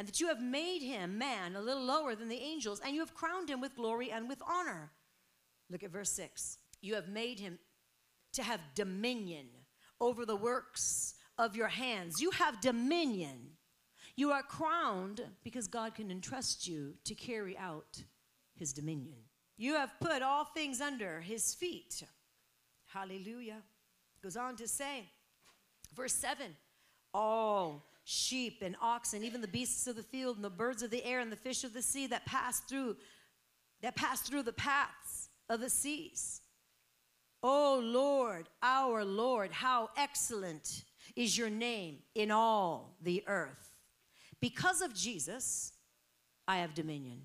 and 0.00 0.08
that 0.08 0.18
you 0.18 0.28
have 0.28 0.40
made 0.40 0.80
him, 0.80 1.18
man, 1.18 1.54
a 1.54 1.60
little 1.60 1.84
lower 1.84 2.14
than 2.14 2.30
the 2.30 2.40
angels, 2.40 2.80
and 2.82 2.94
you 2.94 3.00
have 3.00 3.14
crowned 3.14 3.50
him 3.50 3.60
with 3.60 3.76
glory 3.76 4.10
and 4.10 4.30
with 4.30 4.40
honor. 4.48 4.92
Look 5.68 5.82
at 5.82 5.90
verse 5.90 6.10
6. 6.12 6.56
You 6.80 6.94
have 6.94 7.10
made 7.10 7.38
him 7.38 7.58
to 8.32 8.42
have 8.42 8.60
dominion 8.74 9.48
over 10.00 10.24
the 10.24 10.36
works 10.36 11.16
of 11.36 11.54
your 11.54 11.68
hands. 11.68 12.18
You 12.18 12.30
have 12.30 12.62
dominion. 12.62 13.58
You 14.16 14.30
are 14.30 14.42
crowned 14.42 15.20
because 15.44 15.68
God 15.68 15.94
can 15.94 16.10
entrust 16.10 16.66
you 16.66 16.94
to 17.04 17.14
carry 17.14 17.58
out 17.58 18.02
his 18.56 18.72
dominion. 18.72 19.18
You 19.58 19.74
have 19.74 19.92
put 20.00 20.22
all 20.22 20.46
things 20.46 20.80
under 20.80 21.20
his 21.20 21.52
feet. 21.52 22.04
Hallelujah. 22.86 23.58
Goes 24.22 24.38
on 24.38 24.56
to 24.56 24.66
say, 24.66 25.10
verse 25.94 26.14
7 26.14 26.56
all 27.12 27.89
sheep 28.10 28.58
and 28.60 28.74
oxen, 28.82 29.22
even 29.22 29.40
the 29.40 29.48
beasts 29.48 29.86
of 29.86 29.94
the 29.94 30.02
field 30.02 30.36
and 30.36 30.44
the 30.44 30.50
birds 30.50 30.82
of 30.82 30.90
the 30.90 31.04
air 31.04 31.20
and 31.20 31.30
the 31.30 31.36
fish 31.36 31.62
of 31.62 31.72
the 31.72 31.82
sea 31.82 32.08
that 32.08 32.26
pass 32.26 32.60
through 32.60 32.96
that 33.82 33.96
pass 33.96 34.20
through 34.20 34.42
the 34.42 34.52
paths 34.52 35.30
of 35.48 35.60
the 35.60 35.70
seas. 35.70 36.42
Oh 37.42 37.80
Lord, 37.82 38.48
our 38.62 39.04
Lord, 39.04 39.52
how 39.52 39.88
excellent 39.96 40.84
is 41.16 41.38
your 41.38 41.48
name 41.48 41.98
in 42.14 42.30
all 42.30 42.96
the 43.00 43.22
earth. 43.26 43.74
Because 44.40 44.82
of 44.82 44.92
Jesus, 44.92 45.72
I 46.46 46.58
have 46.58 46.74
dominion. 46.74 47.22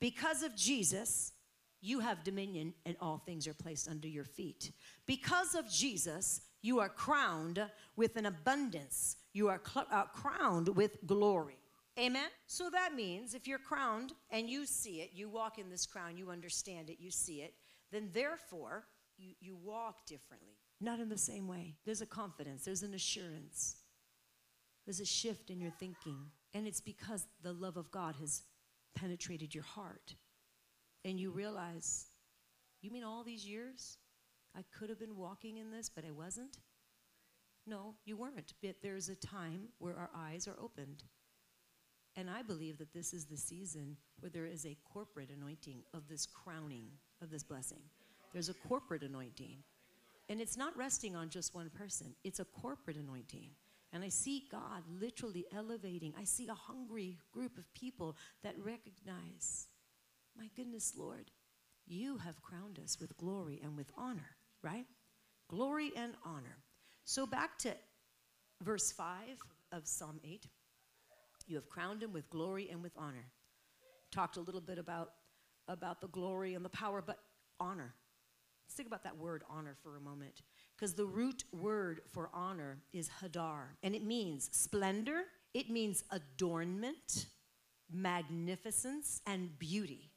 Because 0.00 0.42
of 0.42 0.56
Jesus, 0.56 1.32
you 1.80 2.00
have 2.00 2.24
dominion 2.24 2.74
and 2.84 2.96
all 3.00 3.18
things 3.18 3.46
are 3.46 3.54
placed 3.54 3.88
under 3.88 4.08
your 4.08 4.24
feet. 4.24 4.72
Because 5.06 5.54
of 5.54 5.70
Jesus, 5.70 6.40
you 6.62 6.80
are 6.80 6.88
crowned 6.88 7.64
with 7.94 8.16
an 8.16 8.26
abundance. 8.26 9.16
You 9.36 9.48
are 9.48 9.60
cl- 9.62 9.86
uh, 9.90 10.04
crowned 10.06 10.68
with 10.68 10.96
glory. 11.04 11.58
Amen? 11.98 12.30
So 12.46 12.70
that 12.70 12.94
means 12.94 13.34
if 13.34 13.46
you're 13.46 13.58
crowned 13.58 14.14
and 14.30 14.48
you 14.48 14.64
see 14.64 15.02
it, 15.02 15.10
you 15.12 15.28
walk 15.28 15.58
in 15.58 15.68
this 15.68 15.84
crown, 15.84 16.16
you 16.16 16.30
understand 16.30 16.88
it, 16.88 16.96
you 16.98 17.10
see 17.10 17.42
it, 17.42 17.52
then 17.92 18.08
therefore 18.14 18.86
you, 19.18 19.34
you 19.38 19.54
walk 19.54 20.06
differently. 20.06 20.54
Not 20.80 21.00
in 21.00 21.10
the 21.10 21.18
same 21.18 21.46
way. 21.48 21.74
There's 21.84 22.00
a 22.00 22.06
confidence, 22.06 22.64
there's 22.64 22.82
an 22.82 22.94
assurance, 22.94 23.76
there's 24.86 25.00
a 25.00 25.04
shift 25.04 25.50
in 25.50 25.60
your 25.60 25.72
thinking. 25.72 26.16
And 26.54 26.66
it's 26.66 26.80
because 26.80 27.26
the 27.42 27.52
love 27.52 27.76
of 27.76 27.90
God 27.90 28.14
has 28.20 28.42
penetrated 28.94 29.54
your 29.54 29.64
heart. 29.64 30.14
And 31.04 31.20
you 31.20 31.30
realize, 31.30 32.06
you 32.80 32.90
mean 32.90 33.04
all 33.04 33.22
these 33.22 33.46
years? 33.46 33.98
I 34.56 34.60
could 34.78 34.88
have 34.88 34.98
been 34.98 35.16
walking 35.16 35.58
in 35.58 35.70
this, 35.70 35.90
but 35.94 36.06
I 36.06 36.10
wasn't? 36.10 36.56
No, 37.66 37.94
you 38.04 38.16
weren't. 38.16 38.54
But 38.62 38.76
there's 38.82 39.08
a 39.08 39.16
time 39.16 39.68
where 39.78 39.96
our 39.96 40.10
eyes 40.16 40.46
are 40.46 40.56
opened. 40.60 41.02
And 42.16 42.30
I 42.30 42.42
believe 42.42 42.78
that 42.78 42.94
this 42.94 43.12
is 43.12 43.26
the 43.26 43.36
season 43.36 43.96
where 44.20 44.30
there 44.30 44.46
is 44.46 44.64
a 44.64 44.76
corporate 44.92 45.30
anointing 45.36 45.82
of 45.92 46.08
this 46.08 46.26
crowning 46.26 46.86
of 47.20 47.30
this 47.30 47.42
blessing. 47.42 47.82
There's 48.32 48.48
a 48.48 48.54
corporate 48.54 49.02
anointing. 49.02 49.58
And 50.28 50.40
it's 50.40 50.56
not 50.56 50.76
resting 50.76 51.14
on 51.14 51.28
just 51.28 51.54
one 51.54 51.70
person, 51.70 52.14
it's 52.24 52.40
a 52.40 52.44
corporate 52.44 52.96
anointing. 52.96 53.50
And 53.92 54.02
I 54.02 54.08
see 54.08 54.44
God 54.50 54.82
literally 55.00 55.46
elevating. 55.54 56.12
I 56.18 56.24
see 56.24 56.48
a 56.48 56.54
hungry 56.54 57.18
group 57.32 57.56
of 57.56 57.72
people 57.72 58.16
that 58.42 58.54
recognize, 58.58 59.68
my 60.36 60.50
goodness, 60.56 60.94
Lord, 60.98 61.30
you 61.86 62.18
have 62.18 62.42
crowned 62.42 62.80
us 62.82 62.98
with 63.00 63.16
glory 63.16 63.60
and 63.62 63.76
with 63.76 63.90
honor, 63.96 64.36
right? 64.62 64.86
Glory 65.48 65.92
and 65.96 66.14
honor. 66.24 66.58
So 67.08 67.24
back 67.24 67.56
to 67.58 67.72
verse 68.64 68.90
5 68.90 69.38
of 69.70 69.86
Psalm 69.86 70.18
8. 70.24 70.44
You 71.46 71.54
have 71.54 71.68
crowned 71.68 72.02
him 72.02 72.12
with 72.12 72.28
glory 72.30 72.68
and 72.68 72.82
with 72.82 72.90
honor. 72.96 73.30
Talked 74.10 74.36
a 74.38 74.40
little 74.40 74.60
bit 74.60 74.76
about, 74.76 75.12
about 75.68 76.00
the 76.00 76.08
glory 76.08 76.54
and 76.54 76.64
the 76.64 76.68
power, 76.68 77.00
but 77.00 77.20
honor. 77.60 77.94
Let's 78.66 78.74
think 78.74 78.88
about 78.88 79.04
that 79.04 79.16
word 79.16 79.44
honor 79.48 79.76
for 79.84 79.96
a 79.96 80.00
moment. 80.00 80.42
Because 80.76 80.94
the 80.94 81.06
root 81.06 81.44
word 81.52 82.00
for 82.12 82.28
honor 82.34 82.78
is 82.92 83.08
hadar, 83.22 83.76
and 83.84 83.94
it 83.94 84.02
means 84.02 84.50
splendor, 84.50 85.22
it 85.54 85.70
means 85.70 86.02
adornment, 86.10 87.26
magnificence, 87.88 89.20
and 89.28 89.56
beauty. 89.60 90.10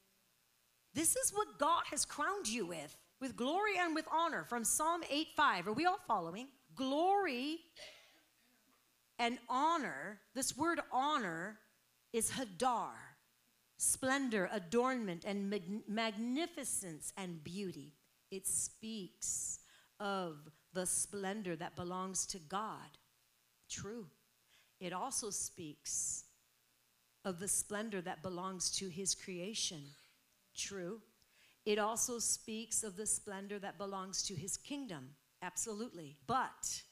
This 0.95 1.15
is 1.15 1.31
what 1.35 1.59
God 1.59 1.83
has 1.91 2.03
crowned 2.03 2.47
you 2.47 2.65
with, 2.65 2.97
with 3.21 3.35
glory 3.35 3.73
and 3.77 3.93
with 3.93 4.05
honor 4.11 4.43
from 4.43 4.63
Psalm 4.63 5.01
8 5.07 5.27
5. 5.35 5.67
Are 5.67 5.73
we 5.73 5.85
all 5.85 5.99
following? 6.07 6.47
Glory 6.79 7.59
and 9.19 9.37
honor, 9.49 10.21
this 10.33 10.55
word 10.55 10.79
honor 10.93 11.59
is 12.13 12.31
hadar, 12.31 12.93
splendor, 13.75 14.49
adornment, 14.53 15.25
and 15.25 15.49
mag- 15.49 15.89
magnificence 15.89 17.11
and 17.17 17.43
beauty. 17.43 17.95
It 18.31 18.47
speaks 18.47 19.59
of 19.99 20.37
the 20.71 20.85
splendor 20.85 21.57
that 21.57 21.75
belongs 21.75 22.25
to 22.27 22.39
God. 22.39 22.97
True. 23.69 24.05
It 24.79 24.93
also 24.93 25.31
speaks 25.31 26.23
of 27.25 27.41
the 27.41 27.49
splendor 27.49 27.99
that 27.99 28.23
belongs 28.23 28.71
to 28.77 28.87
His 28.87 29.15
creation. 29.15 29.81
True. 30.55 31.01
It 31.65 31.77
also 31.77 32.19
speaks 32.19 32.83
of 32.83 32.95
the 32.95 33.05
splendor 33.05 33.59
that 33.59 33.77
belongs 33.77 34.23
to 34.23 34.33
His 34.33 34.55
kingdom. 34.55 35.09
Absolutely. 35.41 36.17
But 36.27 36.83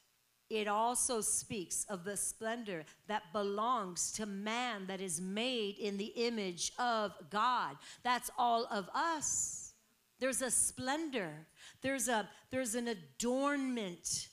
it 0.50 0.68
also 0.68 1.20
speaks 1.22 1.86
of 1.89 2.06
the 2.06 2.16
splendor 2.16 2.86
that 3.08 3.34
belongs 3.34 4.13
to 4.13 4.25
man 4.25 4.88
that 4.88 5.01
is 5.01 5.20
made 5.20 5.77
in 5.77 5.98
the 5.98 6.13
image 6.16 6.72
of 6.80 7.13
God. 7.30 7.75
That's 8.04 8.30
all 8.38 8.66
of 8.72 8.89
us. 8.94 9.74
There's 10.20 10.42
a 10.42 10.50
splendor. 10.50 11.48
There's 11.82 12.08
a 12.08 12.27
there's 12.50 12.75
an 12.75 12.88
adornment. 12.88 14.30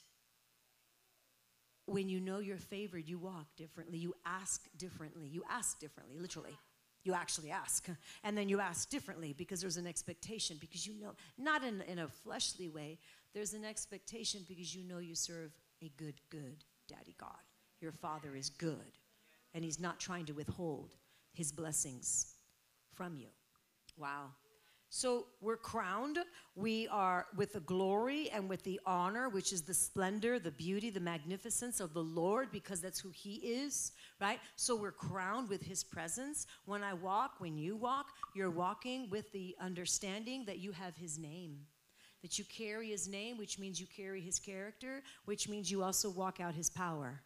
When 1.87 2.09
you 2.09 2.19
know 2.19 2.39
you're 2.39 2.57
favored, 2.57 3.07
you 3.07 3.19
walk 3.19 3.45
differently. 3.57 3.99
You 3.99 4.15
ask 4.25 4.67
differently. 4.77 5.27
You 5.27 5.43
ask 5.49 5.79
differently, 5.79 6.17
literally. 6.17 6.57
You 7.05 7.13
actually 7.13 7.51
ask. 7.51 7.87
And 8.23 8.37
then 8.37 8.49
you 8.49 8.59
ask 8.59 8.89
differently 8.89 9.33
because 9.37 9.61
there's 9.61 9.77
an 9.77 9.87
expectation, 9.87 10.57
because 10.59 10.85
you 10.85 10.95
know, 10.99 11.11
not 11.37 11.63
in, 11.63 11.81
in 11.87 11.99
a 11.99 12.09
fleshly 12.09 12.67
way, 12.67 12.97
there's 13.33 13.53
an 13.53 13.63
expectation 13.63 14.41
because 14.49 14.75
you 14.75 14.83
know 14.83 14.97
you 14.97 15.15
serve 15.15 15.51
a 15.81 15.89
good, 15.97 16.15
good 16.29 16.63
daddy 16.89 17.15
God. 17.17 17.29
Your 17.79 17.91
father 17.91 18.35
is 18.35 18.49
good, 18.49 18.97
and 19.53 19.63
he's 19.63 19.79
not 19.79 19.99
trying 19.99 20.25
to 20.25 20.33
withhold 20.33 20.95
his 21.33 21.51
blessings 21.51 22.33
from 22.95 23.15
you. 23.17 23.27
Wow. 23.97 24.31
So 24.95 25.25
we're 25.41 25.57
crowned. 25.57 26.19
We 26.55 26.87
are 26.87 27.25
with 27.35 27.51
the 27.51 27.59
glory 27.59 28.29
and 28.29 28.47
with 28.47 28.63
the 28.63 28.79
honor, 28.85 29.27
which 29.27 29.51
is 29.51 29.61
the 29.61 29.73
splendor, 29.73 30.39
the 30.39 30.51
beauty, 30.51 30.89
the 30.89 31.01
magnificence 31.01 31.81
of 31.81 31.93
the 31.93 32.01
Lord, 32.01 32.49
because 32.49 32.79
that's 32.79 33.01
who 33.01 33.09
He 33.09 33.33
is, 33.33 33.91
right? 34.21 34.39
So 34.55 34.73
we're 34.73 34.93
crowned 34.93 35.49
with 35.49 35.61
His 35.61 35.83
presence. 35.83 36.47
When 36.63 36.81
I 36.81 36.93
walk, 36.93 37.33
when 37.39 37.57
you 37.57 37.75
walk, 37.75 38.05
you're 38.33 38.49
walking 38.49 39.09
with 39.09 39.29
the 39.33 39.53
understanding 39.59 40.45
that 40.45 40.59
you 40.59 40.71
have 40.71 40.95
His 40.95 41.19
name. 41.19 41.57
That 42.21 42.39
you 42.39 42.45
carry 42.45 42.91
his 42.91 43.09
name, 43.09 43.37
which 43.37 43.59
means 43.59 43.81
you 43.81 43.87
carry 43.87 44.21
his 44.21 44.39
character, 44.39 45.03
which 45.25 45.49
means 45.49 45.69
you 45.69 45.83
also 45.83 46.09
walk 46.09 46.39
out 46.39 46.55
his 46.55 46.69
power. 46.69 47.21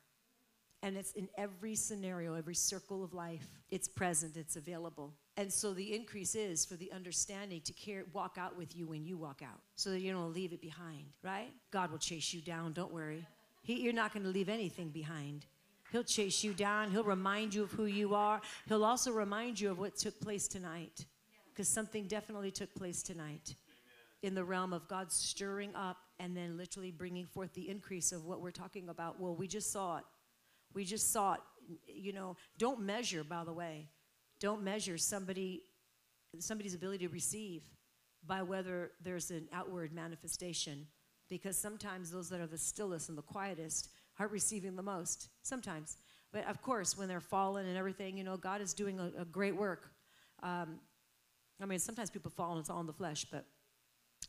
And 0.81 0.97
it's 0.97 1.11
in 1.11 1.29
every 1.37 1.75
scenario, 1.75 2.33
every 2.33 2.55
circle 2.55 3.03
of 3.03 3.13
life. 3.13 3.47
It's 3.69 3.87
present, 3.87 4.37
it's 4.37 4.55
available. 4.55 5.13
And 5.39 5.53
so 5.53 5.73
the 5.73 5.95
increase 5.95 6.35
is 6.35 6.65
for 6.65 6.75
the 6.75 6.91
understanding 6.91 7.61
to 7.61 7.71
care, 7.71 8.03
walk 8.11 8.35
out 8.37 8.57
with 8.57 8.75
you 8.75 8.85
when 8.87 9.05
you 9.05 9.15
walk 9.15 9.41
out 9.41 9.61
so 9.77 9.89
that 9.89 10.01
you 10.01 10.11
don't 10.11 10.33
leave 10.33 10.51
it 10.51 10.59
behind, 10.59 11.05
right? 11.23 11.47
God 11.71 11.91
will 11.91 11.97
chase 11.97 12.33
you 12.33 12.41
down, 12.41 12.73
don't 12.73 12.93
worry. 12.93 13.25
He, 13.61 13.79
you're 13.79 13.93
not 13.93 14.11
going 14.11 14.23
to 14.23 14.29
leave 14.31 14.49
anything 14.49 14.89
behind. 14.89 15.45
He'll 15.93 16.03
chase 16.03 16.43
you 16.43 16.53
down. 16.53 16.91
He'll 16.91 17.05
remind 17.05 17.53
you 17.53 17.63
of 17.63 17.71
who 17.71 17.85
you 17.85 18.15
are. 18.15 18.41
He'll 18.67 18.83
also 18.83 19.13
remind 19.13 19.61
you 19.61 19.71
of 19.71 19.79
what 19.79 19.95
took 19.95 20.19
place 20.19 20.45
tonight 20.45 21.05
because 21.53 21.69
something 21.69 22.05
definitely 22.07 22.51
took 22.51 22.75
place 22.75 23.01
tonight 23.01 23.55
in 24.23 24.35
the 24.35 24.43
realm 24.43 24.73
of 24.73 24.89
God 24.89 25.09
stirring 25.09 25.73
up 25.73 25.99
and 26.19 26.35
then 26.35 26.57
literally 26.57 26.91
bringing 26.91 27.25
forth 27.25 27.53
the 27.53 27.69
increase 27.69 28.11
of 28.11 28.25
what 28.25 28.41
we're 28.41 28.51
talking 28.51 28.89
about. 28.89 29.21
Well, 29.21 29.35
we 29.35 29.47
just 29.47 29.71
saw 29.71 29.99
it. 29.99 30.03
We 30.73 30.83
just 30.83 31.13
saw 31.13 31.35
it. 31.35 31.39
You 31.87 32.11
know, 32.11 32.35
don't 32.57 32.81
measure, 32.81 33.23
by 33.23 33.45
the 33.45 33.53
way 33.53 33.87
don't 34.39 34.63
measure 34.63 34.97
somebody 34.97 35.63
somebody's 36.39 36.75
ability 36.75 37.07
to 37.07 37.11
receive 37.11 37.63
by 38.25 38.43
whether 38.43 38.91
there's 39.03 39.31
an 39.31 39.47
outward 39.51 39.91
manifestation. 39.91 40.85
Because 41.27 41.57
sometimes 41.57 42.11
those 42.11 42.29
that 42.29 42.39
are 42.39 42.47
the 42.47 42.57
stillest 42.57 43.09
and 43.09 43.17
the 43.17 43.23
quietest 43.23 43.89
are 44.19 44.27
receiving 44.27 44.75
the 44.75 44.83
most 44.83 45.29
sometimes. 45.41 45.97
But 46.31 46.47
of 46.47 46.61
course 46.61 46.97
when 46.97 47.07
they're 47.07 47.19
fallen 47.19 47.65
and 47.65 47.77
everything 47.77 48.17
you 48.17 48.23
know 48.23 48.37
god 48.37 48.61
is 48.61 48.73
doing 48.73 48.99
a, 48.99 49.21
a 49.21 49.25
great 49.25 49.55
work. 49.55 49.91
Um, 50.41 50.79
i 51.61 51.65
mean 51.65 51.79
sometimes 51.79 52.09
people 52.09 52.31
fall 52.31 52.51
and 52.51 52.61
it's 52.61 52.69
all 52.69 52.79
in 52.79 52.87
the 52.87 52.93
flesh 52.93 53.25
but 53.29 53.45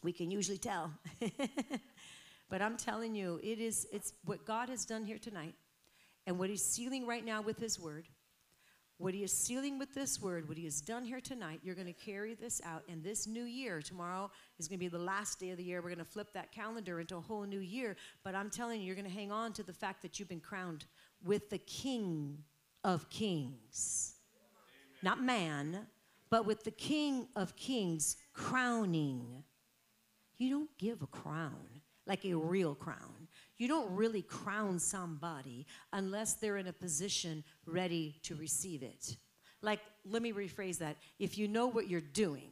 we 0.02 0.12
can 0.12 0.31
usually 0.31 0.59
tell. 0.59 0.90
But 2.50 2.61
i'm 2.61 2.76
telling 2.76 3.14
you 3.14 3.40
it 3.43 3.61
is 3.61 3.87
it's 3.93 4.12
what 4.25 4.45
god 4.45 4.69
has 4.69 4.85
done 4.85 5.05
here 5.05 5.19
tonight. 5.19 5.55
And 6.26 6.38
what 6.38 6.50
he's 6.50 6.64
sealing 6.64 7.07
right 7.07 7.25
now 7.25 7.40
with 7.40 7.59
his 7.59 7.81
word, 7.81 8.07
what 9.00 9.14
he 9.14 9.25
is 9.25 9.33
sealing 9.33 9.78
with 9.78 9.95
this 9.95 10.21
word, 10.21 10.47
what 10.47 10.59
he 10.59 10.64
has 10.64 10.83
done 10.83 11.04
here 11.04 11.23
tonight, 11.23 11.61
you're 11.62 11.75
going 11.75 11.87
to 11.87 11.92
carry 11.95 12.35
this 12.35 12.61
out. 12.64 12.83
And 12.87 13.02
this 13.02 13.26
new 13.26 13.45
year, 13.45 13.80
tomorrow 13.80 14.30
is 14.59 14.69
going 14.69 14.78
to 14.78 14.85
be 14.85 14.88
the 14.88 14.99
last 14.99 15.40
day 15.40 15.50
of 15.50 15.57
the 15.57 15.64
year. 15.64 15.80
We're 15.80 15.88
going 15.88 15.99
to 15.99 16.04
flip 16.04 16.35
that 16.35 16.52
calendar 16.52 17.00
into 17.00 17.16
a 17.16 17.21
whole 17.21 17.45
new 17.45 17.61
year. 17.61 17.97
But 18.23 18.35
I'm 18.35 18.50
telling 18.50 18.80
you, 18.80 18.87
you're 18.87 18.95
going 18.95 19.09
to 19.09 19.12
hang 19.12 19.33
on 19.33 19.54
to 19.54 19.62
the 19.62 19.73
fact 19.73 20.02
that 20.02 20.19
you've 20.19 20.28
been 20.28 20.38
crowned 20.38 20.85
with 21.25 21.49
the 21.49 21.57
King 21.59 22.38
of 22.85 23.09
Kings. 23.09 24.16
Amen. 25.02 25.16
Not 25.16 25.23
man, 25.25 25.87
but 26.28 26.45
with 26.45 26.64
the 26.64 26.71
King 26.71 27.26
of 27.37 27.57
Kings 27.57 28.19
crowning. 28.35 29.42
You 30.37 30.50
don't 30.50 30.78
give 30.78 31.00
a 31.00 31.07
crown 31.07 31.80
like 32.07 32.26
a 32.26 32.35
real 32.35 32.75
crown. 32.75 33.28
You 33.61 33.69
don't 33.69 33.95
really 33.95 34.23
crown 34.23 34.79
somebody 34.79 35.67
unless 35.93 36.33
they're 36.33 36.57
in 36.57 36.69
a 36.69 36.73
position 36.73 37.45
ready 37.67 38.17
to 38.23 38.35
receive 38.35 38.83
it. 38.83 39.19
Like, 39.61 39.81
let 40.07 40.23
me 40.23 40.33
rephrase 40.33 40.79
that. 40.79 40.97
If 41.19 41.37
you 41.37 41.47
know 41.47 41.67
what 41.67 41.87
you're 41.87 42.00
doing, 42.00 42.49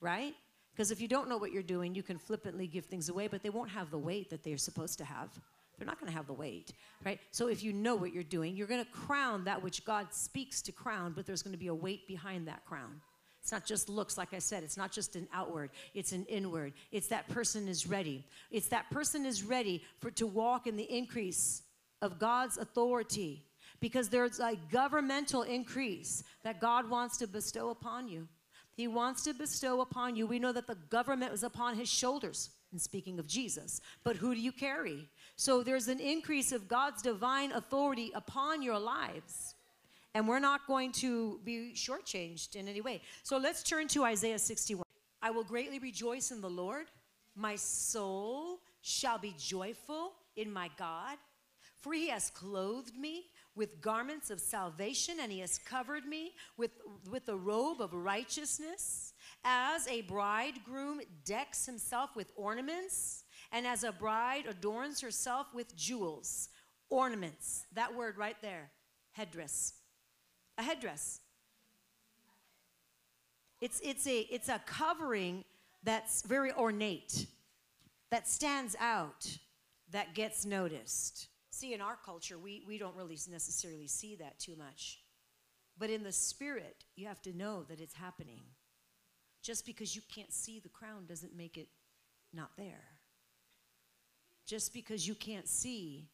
right? 0.00 0.34
Because 0.72 0.92
if 0.92 1.00
you 1.00 1.08
don't 1.08 1.28
know 1.28 1.36
what 1.36 1.50
you're 1.50 1.64
doing, 1.64 1.96
you 1.96 2.04
can 2.04 2.16
flippantly 2.16 2.68
give 2.68 2.84
things 2.84 3.08
away, 3.08 3.26
but 3.26 3.42
they 3.42 3.50
won't 3.50 3.70
have 3.70 3.90
the 3.90 3.98
weight 3.98 4.30
that 4.30 4.44
they're 4.44 4.56
supposed 4.56 4.98
to 4.98 5.04
have. 5.04 5.30
They're 5.78 5.86
not 5.86 5.98
going 5.98 6.12
to 6.12 6.16
have 6.16 6.28
the 6.28 6.32
weight, 6.32 6.70
right? 7.04 7.18
So 7.32 7.48
if 7.48 7.64
you 7.64 7.72
know 7.72 7.96
what 7.96 8.12
you're 8.14 8.22
doing, 8.22 8.54
you're 8.54 8.68
going 8.68 8.84
to 8.84 8.90
crown 8.92 9.42
that 9.46 9.60
which 9.60 9.84
God 9.84 10.14
speaks 10.14 10.62
to 10.62 10.70
crown, 10.70 11.12
but 11.12 11.26
there's 11.26 11.42
going 11.42 11.54
to 11.54 11.58
be 11.58 11.66
a 11.66 11.74
weight 11.74 12.06
behind 12.06 12.46
that 12.46 12.64
crown. 12.64 13.00
It's 13.46 13.52
not 13.52 13.64
just 13.64 13.88
looks, 13.88 14.18
like 14.18 14.34
I 14.34 14.40
said. 14.40 14.64
It's 14.64 14.76
not 14.76 14.90
just 14.90 15.14
an 15.14 15.28
outward. 15.32 15.70
It's 15.94 16.10
an 16.10 16.24
inward. 16.24 16.72
It's 16.90 17.06
that 17.06 17.28
person 17.28 17.68
is 17.68 17.86
ready. 17.86 18.24
It's 18.50 18.66
that 18.70 18.90
person 18.90 19.24
is 19.24 19.44
ready 19.44 19.84
for 20.00 20.10
to 20.10 20.26
walk 20.26 20.66
in 20.66 20.76
the 20.76 20.82
increase 20.82 21.62
of 22.02 22.18
God's 22.18 22.58
authority 22.58 23.44
because 23.78 24.08
there's 24.08 24.40
a 24.40 24.58
governmental 24.72 25.42
increase 25.42 26.24
that 26.42 26.60
God 26.60 26.90
wants 26.90 27.18
to 27.18 27.28
bestow 27.28 27.70
upon 27.70 28.08
you. 28.08 28.26
He 28.74 28.88
wants 28.88 29.22
to 29.22 29.32
bestow 29.32 29.80
upon 29.80 30.16
you. 30.16 30.26
We 30.26 30.40
know 30.40 30.50
that 30.50 30.66
the 30.66 30.78
government 30.90 31.30
was 31.30 31.44
upon 31.44 31.76
his 31.76 31.88
shoulders. 31.88 32.50
And 32.72 32.80
speaking 32.80 33.20
of 33.20 33.28
Jesus, 33.28 33.80
but 34.02 34.16
who 34.16 34.34
do 34.34 34.40
you 34.40 34.50
carry? 34.50 35.08
So 35.36 35.62
there's 35.62 35.86
an 35.86 36.00
increase 36.00 36.50
of 36.50 36.66
God's 36.66 37.00
divine 37.00 37.52
authority 37.52 38.10
upon 38.12 38.60
your 38.60 38.80
lives 38.80 39.54
and 40.16 40.26
we're 40.26 40.38
not 40.38 40.66
going 40.66 40.92
to 40.92 41.38
be 41.44 41.74
shortchanged 41.74 42.56
in 42.56 42.68
any 42.68 42.80
way. 42.80 43.02
So 43.22 43.36
let's 43.36 43.62
turn 43.62 43.86
to 43.88 44.02
Isaiah 44.04 44.38
61. 44.38 44.82
I 45.20 45.30
will 45.30 45.44
greatly 45.44 45.78
rejoice 45.78 46.30
in 46.30 46.40
the 46.40 46.48
Lord. 46.48 46.86
My 47.34 47.56
soul 47.56 48.60
shall 48.80 49.18
be 49.18 49.34
joyful 49.36 50.14
in 50.34 50.50
my 50.50 50.70
God, 50.78 51.18
for 51.82 51.92
he 51.92 52.08
has 52.08 52.30
clothed 52.30 52.96
me 52.96 53.26
with 53.54 53.82
garments 53.82 54.30
of 54.30 54.40
salvation, 54.40 55.16
and 55.20 55.30
he 55.30 55.40
has 55.40 55.58
covered 55.58 56.06
me 56.06 56.32
with, 56.56 56.70
with 57.10 57.26
the 57.26 57.36
robe 57.36 57.82
of 57.82 57.92
righteousness. 57.92 59.12
As 59.44 59.86
a 59.86 60.00
bridegroom 60.00 61.02
decks 61.26 61.66
himself 61.66 62.16
with 62.16 62.32
ornaments, 62.36 63.24
and 63.52 63.66
as 63.66 63.84
a 63.84 63.92
bride 63.92 64.46
adorns 64.48 64.98
herself 64.98 65.48
with 65.54 65.76
jewels, 65.76 66.48
ornaments, 66.88 67.66
that 67.74 67.94
word 67.94 68.16
right 68.16 68.40
there, 68.40 68.70
headdress 69.12 69.74
a 70.58 70.62
headdress. 70.62 71.20
It's, 73.60 73.80
it's, 73.82 74.06
a, 74.06 74.20
it's 74.30 74.48
a 74.48 74.60
covering 74.66 75.44
that's 75.82 76.22
very 76.22 76.52
ornate, 76.52 77.26
that 78.10 78.28
stands 78.28 78.76
out, 78.80 79.38
that 79.92 80.14
gets 80.14 80.44
noticed. 80.44 81.28
See, 81.50 81.72
in 81.72 81.80
our 81.80 81.96
culture, 82.04 82.38
we, 82.38 82.62
we 82.66 82.76
don't 82.76 82.96
really 82.96 83.18
necessarily 83.30 83.86
see 83.86 84.16
that 84.16 84.38
too 84.38 84.56
much. 84.56 85.00
But 85.78 85.90
in 85.90 86.02
the 86.02 86.12
spirit, 86.12 86.84
you 86.96 87.06
have 87.06 87.22
to 87.22 87.36
know 87.36 87.62
that 87.64 87.80
it's 87.80 87.94
happening. 87.94 88.42
Just 89.42 89.64
because 89.64 89.94
you 89.94 90.02
can't 90.12 90.32
see 90.32 90.58
the 90.58 90.68
crown 90.68 91.06
doesn't 91.06 91.36
make 91.36 91.56
it 91.56 91.68
not 92.32 92.50
there. 92.56 92.84
Just 94.46 94.72
because 94.74 95.06
you 95.06 95.14
can't 95.14 95.48
see 95.48 96.08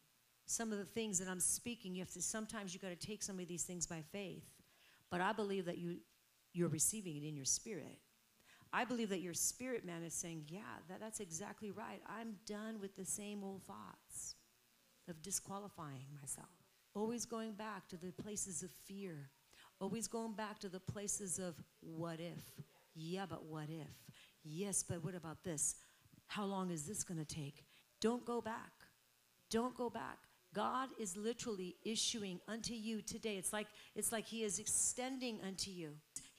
some 0.47 0.73
of 0.73 0.79
the 0.79 0.85
things 0.85 1.19
that 1.19 1.29
I'm 1.29 1.41
speaking, 1.41 1.95
you 1.95 2.03
have 2.03 2.13
to 2.13 2.23
sometimes 2.23 2.75
you 2.75 2.81
got 2.81 2.89
to 2.89 3.07
take 3.07 3.23
some 3.23 3.39
of 3.39 3.49
these 3.49 3.65
things 3.65 3.87
by 3.87 4.03
faith. 4.13 4.45
But 5.11 5.21
I 5.21 5.33
believe 5.33 5.67
that 5.67 5.79
you 5.79 5.99
you're 6.53 6.69
receiving 6.69 7.17
it 7.17 7.25
in 7.27 7.35
your 7.35 7.47
spirit. 7.47 7.99
I 8.75 8.85
believe 8.85 9.11
that 9.11 9.21
your 9.21 9.35
spirit 9.35 9.85
man 9.85 10.03
is 10.03 10.15
saying, 10.15 10.45
Yeah, 10.49 10.61
that, 10.89 11.01
that's 11.01 11.21
exactly 11.21 11.71
right. 11.71 12.01
I'm 12.07 12.37
done 12.47 12.81
with 12.81 12.97
the 12.97 13.05
same 13.05 13.43
old 13.45 13.63
thoughts 13.65 14.35
of 15.09 15.21
disqualifying 15.23 16.07
myself. 16.21 16.49
Always 16.95 17.25
going 17.25 17.53
back 17.53 17.89
to 17.89 17.97
the 17.97 18.13
places 18.13 18.63
of 18.63 18.71
fear. 18.71 19.31
Always 19.81 20.07
going 20.07 20.33
back 20.33 20.59
to 20.61 20.69
the 20.69 20.81
places 20.81 21.39
of 21.39 21.55
what 21.81 22.21
if. 22.21 22.65
Yeah, 22.95 23.25
but 23.29 23.45
what 23.45 23.69
if? 23.69 24.13
Yes, 24.45 24.83
but 24.83 25.03
what 25.05 25.15
about 25.15 25.43
this? 25.43 25.77
How 26.27 26.45
long 26.45 26.71
is 26.71 26.87
this 26.87 27.03
going 27.03 27.19
to 27.19 27.27
take? 27.27 27.65
Don't 28.01 28.25
go 28.25 28.41
back. 28.41 28.73
Don't 29.51 29.77
go 29.77 29.91
back. 29.91 30.19
God 30.55 30.91
is 30.99 31.17
literally 31.17 31.77
issuing 31.85 32.41
unto 32.47 32.75
you 32.75 33.01
today. 33.01 33.37
It's 33.37 33.53
like 33.53 33.69
it's 33.95 34.13
like 34.13 34.27
he 34.27 34.45
is 34.45 34.59
extending 34.59 35.41
unto 35.47 35.71
you. 35.71 35.93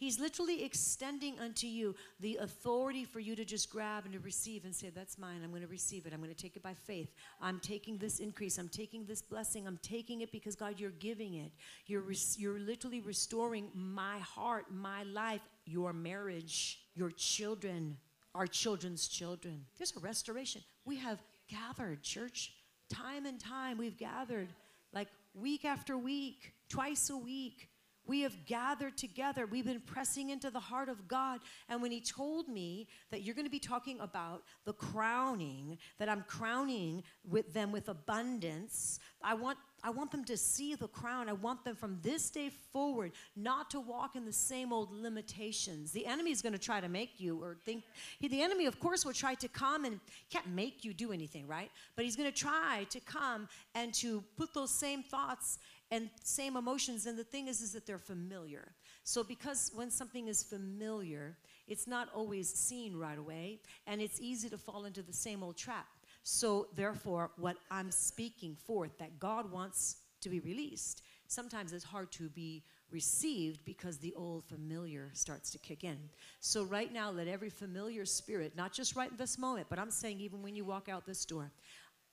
He's 0.03 0.19
literally 0.19 0.65
extending 0.65 1.39
unto 1.39 1.65
you 1.65 1.95
the 2.19 2.37
authority 2.41 3.05
for 3.05 3.21
you 3.21 3.37
to 3.37 3.45
just 3.45 3.69
grab 3.69 4.03
and 4.03 4.13
to 4.13 4.19
receive 4.19 4.65
and 4.65 4.75
say, 4.75 4.89
That's 4.89 5.17
mine. 5.17 5.41
I'm 5.43 5.51
going 5.51 5.61
to 5.61 5.67
receive 5.67 6.05
it. 6.05 6.13
I'm 6.13 6.19
going 6.19 6.33
to 6.33 6.41
take 6.41 6.57
it 6.57 6.61
by 6.61 6.73
faith. 6.73 7.13
I'm 7.39 7.59
taking 7.59 7.97
this 7.97 8.19
increase. 8.19 8.57
I'm 8.57 8.67
taking 8.67 9.05
this 9.05 9.21
blessing. 9.21 9.65
I'm 9.65 9.79
taking 9.81 10.19
it 10.19 10.29
because, 10.31 10.55
God, 10.55 10.77
you're 10.77 10.91
giving 10.91 11.35
it. 11.35 11.53
You're, 11.85 12.03
you're 12.37 12.59
literally 12.59 12.99
restoring 12.99 13.69
my 13.73 14.19
heart, 14.19 14.65
my 14.73 15.03
life, 15.03 15.41
your 15.65 15.93
marriage, 15.93 16.79
your 16.95 17.11
children, 17.11 17.95
our 18.35 18.47
children's 18.47 19.07
children. 19.07 19.65
There's 19.77 19.95
a 19.95 19.99
restoration. 19.99 20.63
We 20.83 20.97
have 20.97 21.21
gathered, 21.47 22.03
church 22.03 22.51
time 22.93 23.25
and 23.25 23.39
time 23.39 23.77
we've 23.77 23.97
gathered, 23.97 24.49
like 24.93 25.07
week 25.33 25.65
after 25.65 25.97
week, 25.97 26.53
twice 26.69 27.09
a 27.09 27.17
week. 27.17 27.69
We 28.05 28.21
have 28.21 28.45
gathered 28.45 28.97
together. 28.97 29.45
We've 29.45 29.65
been 29.65 29.79
pressing 29.79 30.29
into 30.29 30.51
the 30.51 30.59
heart 30.59 30.89
of 30.89 31.07
God. 31.07 31.39
And 31.69 31.81
when 31.81 31.91
He 31.91 32.01
told 32.01 32.49
me 32.49 32.87
that 33.11 33.21
you're 33.23 33.35
going 33.35 33.45
to 33.45 33.51
be 33.51 33.59
talking 33.59 33.97
about 34.01 34.43
the 34.65 34.73
crowning, 34.73 35.77
that 35.99 36.09
I'm 36.09 36.23
crowning 36.27 37.03
with 37.25 37.53
them 37.53 37.71
with 37.71 37.87
abundance, 37.87 38.99
I 39.21 39.35
want 39.35 39.57
I 39.83 39.89
want 39.89 40.11
them 40.11 40.23
to 40.25 40.37
see 40.37 40.75
the 40.75 40.87
crown. 40.87 41.27
I 41.27 41.33
want 41.33 41.65
them 41.65 41.75
from 41.75 41.99
this 42.01 42.29
day 42.29 42.49
forward 42.71 43.11
not 43.35 43.69
to 43.71 43.79
walk 43.81 44.15
in 44.15 44.25
the 44.25 44.31
same 44.31 44.71
old 44.71 44.91
limitations. 44.91 45.91
The 45.91 46.05
enemy 46.05 46.31
is 46.31 46.41
going 46.41 46.53
to 46.53 46.59
try 46.59 46.79
to 46.79 46.87
make 46.87 47.19
you 47.19 47.43
or 47.43 47.57
think, 47.65 47.83
the 48.21 48.41
enemy, 48.41 48.65
of 48.65 48.79
course, 48.79 49.05
will 49.05 49.13
try 49.13 49.35
to 49.35 49.47
come 49.49 49.83
and 49.83 49.99
can't 50.29 50.47
make 50.47 50.85
you 50.85 50.93
do 50.93 51.11
anything, 51.11 51.47
right? 51.47 51.69
But 51.95 52.05
he's 52.05 52.15
going 52.15 52.31
to 52.31 52.37
try 52.37 52.85
to 52.89 52.99
come 53.01 53.49
and 53.75 53.93
to 53.95 54.23
put 54.37 54.53
those 54.53 54.71
same 54.71 55.03
thoughts 55.03 55.59
and 55.91 56.09
same 56.23 56.55
emotions. 56.55 57.05
And 57.05 57.17
the 57.17 57.23
thing 57.23 57.47
is, 57.47 57.61
is 57.61 57.73
that 57.73 57.85
they're 57.85 57.97
familiar. 57.97 58.71
So 59.03 59.23
because 59.23 59.71
when 59.75 59.91
something 59.91 60.29
is 60.29 60.43
familiar, 60.43 61.37
it's 61.67 61.87
not 61.87 62.09
always 62.13 62.49
seen 62.49 62.95
right 62.95 63.17
away, 63.17 63.59
and 63.87 64.01
it's 64.01 64.19
easy 64.19 64.49
to 64.49 64.57
fall 64.57 64.85
into 64.85 65.01
the 65.01 65.13
same 65.13 65.43
old 65.43 65.57
trap. 65.57 65.87
So, 66.23 66.67
therefore, 66.75 67.31
what 67.37 67.57
I'm 67.69 67.91
speaking 67.91 68.55
forth 68.55 68.97
that 68.97 69.19
God 69.19 69.51
wants 69.51 69.97
to 70.21 70.29
be 70.29 70.39
released, 70.39 71.01
sometimes 71.27 71.73
it's 71.73 71.83
hard 71.83 72.11
to 72.13 72.29
be 72.29 72.63
received 72.91 73.65
because 73.65 73.97
the 73.97 74.13
old 74.15 74.45
familiar 74.45 75.09
starts 75.13 75.49
to 75.51 75.57
kick 75.57 75.83
in. 75.83 75.97
So, 76.39 76.63
right 76.63 76.93
now, 76.93 77.11
let 77.11 77.27
every 77.27 77.49
familiar 77.49 78.05
spirit, 78.05 78.55
not 78.55 78.71
just 78.71 78.95
right 78.95 79.11
in 79.11 79.17
this 79.17 79.37
moment, 79.37 79.67
but 79.69 79.79
I'm 79.79 79.91
saying 79.91 80.21
even 80.21 80.41
when 80.41 80.55
you 80.55 80.63
walk 80.63 80.87
out 80.87 81.05
this 81.05 81.25
door, 81.25 81.51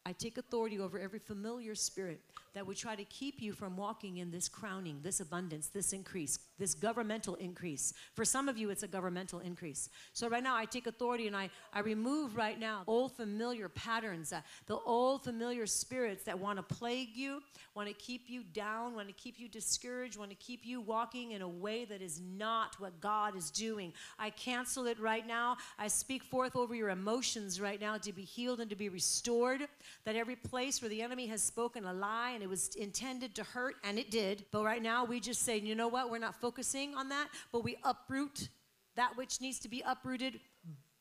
I 0.04 0.12
take 0.12 0.38
authority 0.38 0.80
over 0.80 0.98
every 0.98 1.18
familiar 1.18 1.74
spirit 1.74 2.20
that 2.54 2.66
would 2.66 2.76
try 2.76 2.96
to 2.96 3.04
keep 3.04 3.40
you 3.40 3.52
from 3.52 3.76
walking 3.76 4.16
in 4.16 4.30
this 4.30 4.48
crowning, 4.48 5.00
this 5.02 5.20
abundance, 5.20 5.68
this 5.68 5.92
increase, 5.92 6.38
this 6.60 6.74
governmental 6.74 7.34
increase. 7.36 7.92
For 8.14 8.24
some 8.24 8.48
of 8.48 8.56
you, 8.56 8.70
it's 8.70 8.84
a 8.84 8.88
governmental 8.88 9.40
increase. 9.40 9.88
So 10.12 10.28
right 10.28 10.42
now, 10.42 10.54
I 10.54 10.66
take 10.66 10.86
authority 10.86 11.26
and 11.26 11.34
I, 11.34 11.50
I 11.72 11.80
remove 11.80 12.36
right 12.36 12.60
now 12.60 12.84
old 12.86 13.16
familiar 13.16 13.68
patterns, 13.68 14.32
uh, 14.32 14.42
the 14.66 14.78
old 14.78 15.24
familiar 15.24 15.66
spirits 15.66 16.22
that 16.24 16.38
want 16.38 16.58
to 16.58 16.62
plague 16.62 17.16
you, 17.16 17.42
want 17.74 17.88
to 17.88 17.94
keep 17.94 18.28
you 18.28 18.42
down, 18.52 18.94
want 18.94 19.08
to 19.08 19.14
keep 19.14 19.40
you 19.40 19.48
discouraged, 19.48 20.18
want 20.18 20.30
to 20.30 20.36
keep 20.36 20.64
you 20.64 20.80
walking 20.80 21.32
in 21.32 21.42
a 21.42 21.48
way 21.48 21.84
that 21.86 22.02
is 22.02 22.20
not 22.20 22.78
what 22.78 23.00
God 23.00 23.34
is 23.34 23.50
doing. 23.50 23.92
I 24.18 24.30
cancel 24.30 24.86
it 24.86 25.00
right 25.00 25.26
now. 25.26 25.56
I 25.78 25.88
speak 25.88 26.22
forth 26.22 26.54
over 26.54 26.74
your 26.74 26.90
emotions 26.90 27.60
right 27.60 27.80
now 27.80 27.96
to 27.98 28.12
be 28.12 28.22
healed 28.22 28.60
and 28.60 28.68
to 28.68 28.76
be 28.76 28.88
restored. 28.90 29.66
That 30.04 30.14
every 30.14 30.36
place 30.36 30.82
where 30.82 30.90
the 30.90 31.00
enemy 31.00 31.26
has 31.28 31.42
spoken 31.42 31.86
a 31.86 31.92
lie 31.94 32.32
and 32.34 32.42
it 32.42 32.48
was 32.48 32.74
intended 32.76 33.34
to 33.36 33.44
hurt, 33.44 33.76
and 33.82 33.98
it 33.98 34.10
did. 34.10 34.44
But 34.50 34.64
right 34.64 34.82
now, 34.82 35.04
we 35.04 35.20
just 35.20 35.42
say, 35.42 35.58
you 35.58 35.74
know 35.74 35.88
what? 35.88 36.10
We're 36.10 36.18
not 36.18 36.36
focusing 36.50 36.96
on 36.96 37.08
that, 37.08 37.28
but 37.52 37.62
we 37.62 37.76
uproot 37.84 38.48
that 38.96 39.16
which 39.16 39.40
needs 39.40 39.60
to 39.60 39.68
be 39.68 39.84
uprooted 39.86 40.40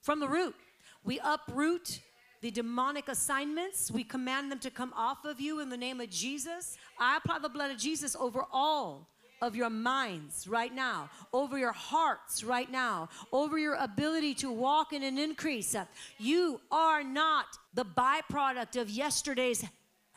from 0.03 0.19
the 0.19 0.27
root. 0.27 0.53
We 1.03 1.19
uproot 1.23 2.01
The 2.41 2.51
demonic 2.51 3.09
assignments, 3.09 3.91
we 3.91 4.05
command 4.05 4.49
them 4.49 4.59
to 4.59 4.71
come 4.71 4.93
off 4.95 5.25
of 5.25 5.41
you 5.41 5.59
in 5.59 5.69
the 5.69 5.75
name 5.75 5.99
of 5.99 6.09
Jesus. 6.09 6.77
I 6.97 7.17
apply 7.17 7.39
the 7.39 7.49
blood 7.49 7.69
of 7.69 7.77
Jesus 7.77 8.15
over 8.15 8.45
all 8.53 9.09
of 9.41 9.57
your 9.57 9.69
minds 9.69 10.47
right 10.47 10.73
now, 10.73 11.09
over 11.33 11.57
your 11.57 11.73
hearts 11.73 12.43
right 12.43 12.71
now, 12.71 13.09
over 13.33 13.57
your 13.57 13.75
ability 13.75 14.35
to 14.35 14.51
walk 14.51 14.93
in 14.93 15.03
an 15.03 15.17
increase. 15.17 15.75
You 16.17 16.61
are 16.71 17.03
not 17.03 17.45
the 17.73 17.85
byproduct 17.85 18.79
of 18.79 18.89
yesterday's 18.89 19.65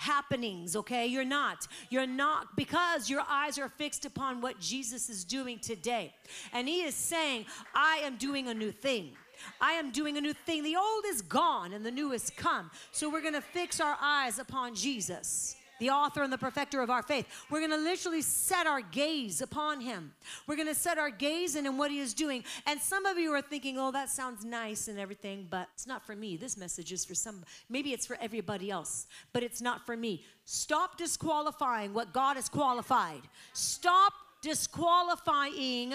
happenings, 0.02 0.76
okay? 0.76 1.06
You're 1.06 1.24
not. 1.24 1.66
You're 1.90 2.06
not 2.06 2.56
because 2.56 3.08
your 3.08 3.22
eyes 3.28 3.58
are 3.58 3.68
fixed 3.68 4.04
upon 4.04 4.40
what 4.40 4.60
Jesus 4.60 5.08
is 5.08 5.24
doing 5.24 5.58
today. 5.58 6.12
And 6.52 6.68
He 6.68 6.82
is 6.82 6.94
saying, 6.94 7.46
I 7.74 8.00
am 8.04 8.16
doing 8.16 8.48
a 8.48 8.54
new 8.54 8.72
thing. 8.72 9.12
I 9.60 9.72
am 9.72 9.90
doing 9.90 10.16
a 10.18 10.20
new 10.20 10.34
thing. 10.34 10.62
The 10.62 10.76
old 10.76 11.04
is 11.06 11.22
gone 11.22 11.72
and 11.72 11.84
the 11.84 11.90
new 11.90 12.10
has 12.10 12.30
come. 12.30 12.70
So 12.92 13.10
we're 13.10 13.22
going 13.22 13.34
to 13.34 13.40
fix 13.40 13.80
our 13.80 13.96
eyes 14.00 14.38
upon 14.38 14.74
Jesus 14.74 15.56
the 15.82 15.90
author 15.90 16.22
and 16.22 16.32
the 16.32 16.38
perfecter 16.38 16.80
of 16.80 16.90
our 16.90 17.02
faith. 17.02 17.26
We're 17.50 17.58
going 17.58 17.72
to 17.72 17.76
literally 17.76 18.22
set 18.22 18.68
our 18.68 18.80
gaze 18.80 19.40
upon 19.40 19.80
him. 19.80 20.12
We're 20.46 20.54
going 20.54 20.68
to 20.68 20.76
set 20.76 20.96
our 20.96 21.10
gaze 21.10 21.56
in 21.56 21.76
what 21.76 21.90
he 21.90 21.98
is 21.98 22.14
doing. 22.14 22.44
And 22.68 22.80
some 22.80 23.04
of 23.04 23.18
you 23.18 23.32
are 23.32 23.42
thinking, 23.42 23.78
oh, 23.78 23.90
that 23.90 24.08
sounds 24.08 24.44
nice 24.44 24.86
and 24.86 24.96
everything, 24.96 25.48
but 25.50 25.68
it's 25.74 25.88
not 25.88 26.06
for 26.06 26.14
me. 26.14 26.36
This 26.36 26.56
message 26.56 26.92
is 26.92 27.04
for 27.04 27.16
some, 27.16 27.42
maybe 27.68 27.92
it's 27.92 28.06
for 28.06 28.16
everybody 28.20 28.70
else, 28.70 29.08
but 29.32 29.42
it's 29.42 29.60
not 29.60 29.84
for 29.84 29.96
me. 29.96 30.24
Stop 30.44 30.96
disqualifying 30.96 31.92
what 31.92 32.12
God 32.12 32.36
has 32.36 32.48
qualified. 32.48 33.22
Stop 33.52 34.12
disqualifying 34.40 35.94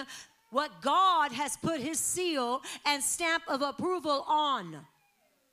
what 0.50 0.82
God 0.82 1.32
has 1.32 1.56
put 1.56 1.80
his 1.80 1.98
seal 1.98 2.60
and 2.84 3.02
stamp 3.02 3.42
of 3.48 3.62
approval 3.62 4.26
on. 4.28 4.76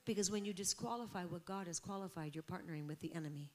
Because 0.04 0.30
when 0.30 0.44
you 0.44 0.52
disqualify 0.52 1.24
what 1.24 1.46
God 1.46 1.68
has 1.68 1.80
qualified, 1.80 2.34
you're 2.34 2.44
partnering 2.44 2.86
with 2.86 3.00
the 3.00 3.14
enemy. 3.14 3.50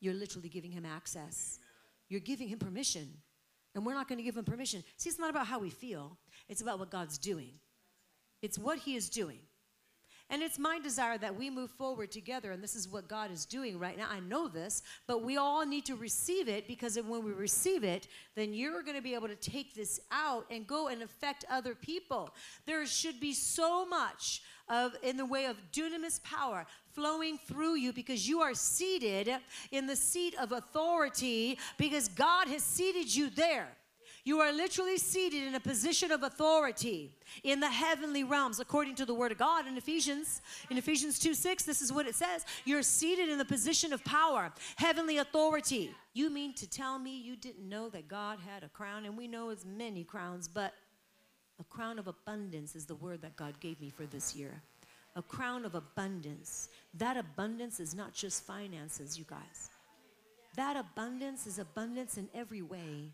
You're 0.00 0.14
literally 0.14 0.48
giving 0.48 0.70
him 0.70 0.84
access. 0.84 1.58
You're 2.08 2.20
giving 2.20 2.48
him 2.48 2.58
permission. 2.58 3.08
And 3.74 3.86
we're 3.86 3.94
not 3.94 4.08
going 4.08 4.18
to 4.18 4.24
give 4.24 4.36
him 4.36 4.44
permission. 4.44 4.82
See, 4.96 5.08
it's 5.08 5.18
not 5.18 5.30
about 5.30 5.46
how 5.46 5.58
we 5.58 5.70
feel, 5.70 6.18
it's 6.48 6.60
about 6.60 6.78
what 6.78 6.90
God's 6.90 7.18
doing. 7.18 7.52
It's 8.42 8.58
what 8.58 8.78
he 8.78 8.96
is 8.96 9.10
doing. 9.10 9.40
And 10.30 10.42
it's 10.42 10.60
my 10.60 10.78
desire 10.78 11.18
that 11.18 11.36
we 11.36 11.50
move 11.50 11.72
forward 11.72 12.12
together, 12.12 12.52
and 12.52 12.62
this 12.62 12.76
is 12.76 12.88
what 12.88 13.08
God 13.08 13.32
is 13.32 13.44
doing 13.44 13.80
right 13.80 13.98
now. 13.98 14.06
I 14.08 14.20
know 14.20 14.46
this, 14.46 14.80
but 15.08 15.24
we 15.24 15.36
all 15.36 15.66
need 15.66 15.84
to 15.86 15.96
receive 15.96 16.48
it 16.48 16.68
because 16.68 16.96
when 16.96 17.24
we 17.24 17.32
receive 17.32 17.82
it, 17.82 18.06
then 18.36 18.54
you're 18.54 18.84
going 18.84 18.96
to 18.96 19.02
be 19.02 19.14
able 19.14 19.26
to 19.26 19.34
take 19.34 19.74
this 19.74 19.98
out 20.12 20.46
and 20.48 20.68
go 20.68 20.86
and 20.86 21.02
affect 21.02 21.44
other 21.50 21.74
people. 21.74 22.32
There 22.64 22.86
should 22.86 23.18
be 23.18 23.32
so 23.32 23.84
much 23.84 24.42
of 24.70 24.94
in 25.02 25.16
the 25.16 25.26
way 25.26 25.44
of 25.44 25.56
dunamis 25.72 26.22
power 26.22 26.64
flowing 26.92 27.36
through 27.36 27.74
you 27.74 27.92
because 27.92 28.26
you 28.26 28.40
are 28.40 28.54
seated 28.54 29.30
in 29.70 29.86
the 29.86 29.96
seat 29.96 30.34
of 30.40 30.52
authority 30.52 31.58
because 31.76 32.08
God 32.08 32.48
has 32.48 32.62
seated 32.62 33.14
you 33.14 33.28
there. 33.28 33.68
You 34.24 34.40
are 34.40 34.52
literally 34.52 34.98
seated 34.98 35.44
in 35.44 35.54
a 35.54 35.60
position 35.60 36.12
of 36.12 36.22
authority 36.22 37.10
in 37.42 37.58
the 37.58 37.70
heavenly 37.70 38.22
realms, 38.22 38.60
according 38.60 38.94
to 38.96 39.06
the 39.06 39.14
word 39.14 39.32
of 39.32 39.38
God 39.38 39.66
in 39.66 39.78
Ephesians. 39.78 40.42
In 40.68 40.76
Ephesians 40.76 41.18
2 41.18 41.32
6, 41.32 41.64
this 41.64 41.80
is 41.80 41.92
what 41.92 42.06
it 42.06 42.14
says 42.14 42.44
You're 42.66 42.82
seated 42.82 43.30
in 43.30 43.38
the 43.38 43.44
position 43.44 43.92
of 43.92 44.04
power, 44.04 44.52
heavenly 44.76 45.18
authority. 45.18 45.90
You 46.12 46.28
mean 46.28 46.52
to 46.54 46.68
tell 46.68 46.98
me 46.98 47.18
you 47.18 47.34
didn't 47.34 47.66
know 47.66 47.88
that 47.90 48.08
God 48.08 48.38
had 48.46 48.62
a 48.62 48.68
crown? 48.68 49.06
And 49.06 49.16
we 49.16 49.26
know 49.26 49.50
as 49.50 49.64
many 49.64 50.04
crowns, 50.04 50.48
but 50.48 50.74
a 51.60 51.64
crown 51.64 51.98
of 51.98 52.08
abundance 52.08 52.74
is 52.74 52.86
the 52.86 52.94
word 52.94 53.20
that 53.20 53.36
God 53.36 53.60
gave 53.60 53.80
me 53.80 53.90
for 53.90 54.06
this 54.06 54.34
year. 54.34 54.62
A 55.16 55.22
crown 55.22 55.64
of 55.66 55.74
abundance. 55.74 56.70
That 56.94 57.18
abundance 57.18 57.80
is 57.80 57.94
not 57.94 58.14
just 58.14 58.44
finances, 58.44 59.18
you 59.18 59.26
guys. 59.28 59.70
That 60.56 60.76
abundance 60.76 61.46
is 61.46 61.58
abundance 61.58 62.16
in 62.16 62.28
every 62.34 62.62
way. 62.62 63.12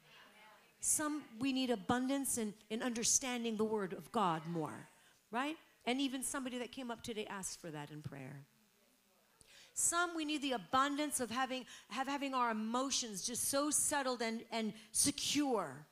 Some 0.81 1.23
we 1.41 1.53
need 1.53 1.71
abundance 1.71 2.39
in, 2.39 2.55
in 2.71 2.83
understanding 2.83 3.57
the 3.57 3.65
word 3.65 3.93
of 3.93 4.13
God 4.13 4.43
more, 4.47 4.89
right? 5.33 5.57
And 5.85 6.01
even 6.01 6.23
somebody 6.23 6.59
that 6.59 6.71
came 6.71 6.91
up 6.91 7.03
today 7.03 7.27
asked 7.29 7.61
for 7.61 7.71
that 7.71 7.91
in 7.91 8.03
prayer. 8.03 8.45
Some 9.75 10.17
we 10.17 10.25
need 10.25 10.43
the 10.43 10.53
abundance 10.53 11.21
of 11.21 11.31
having 11.31 11.67
have 11.89 12.09
having 12.09 12.33
our 12.33 12.51
emotions 12.51 13.27
just 13.27 13.51
so 13.51 13.71
settled 13.71 14.23
and, 14.23 14.43
and 14.53 14.73
secure 14.93 15.87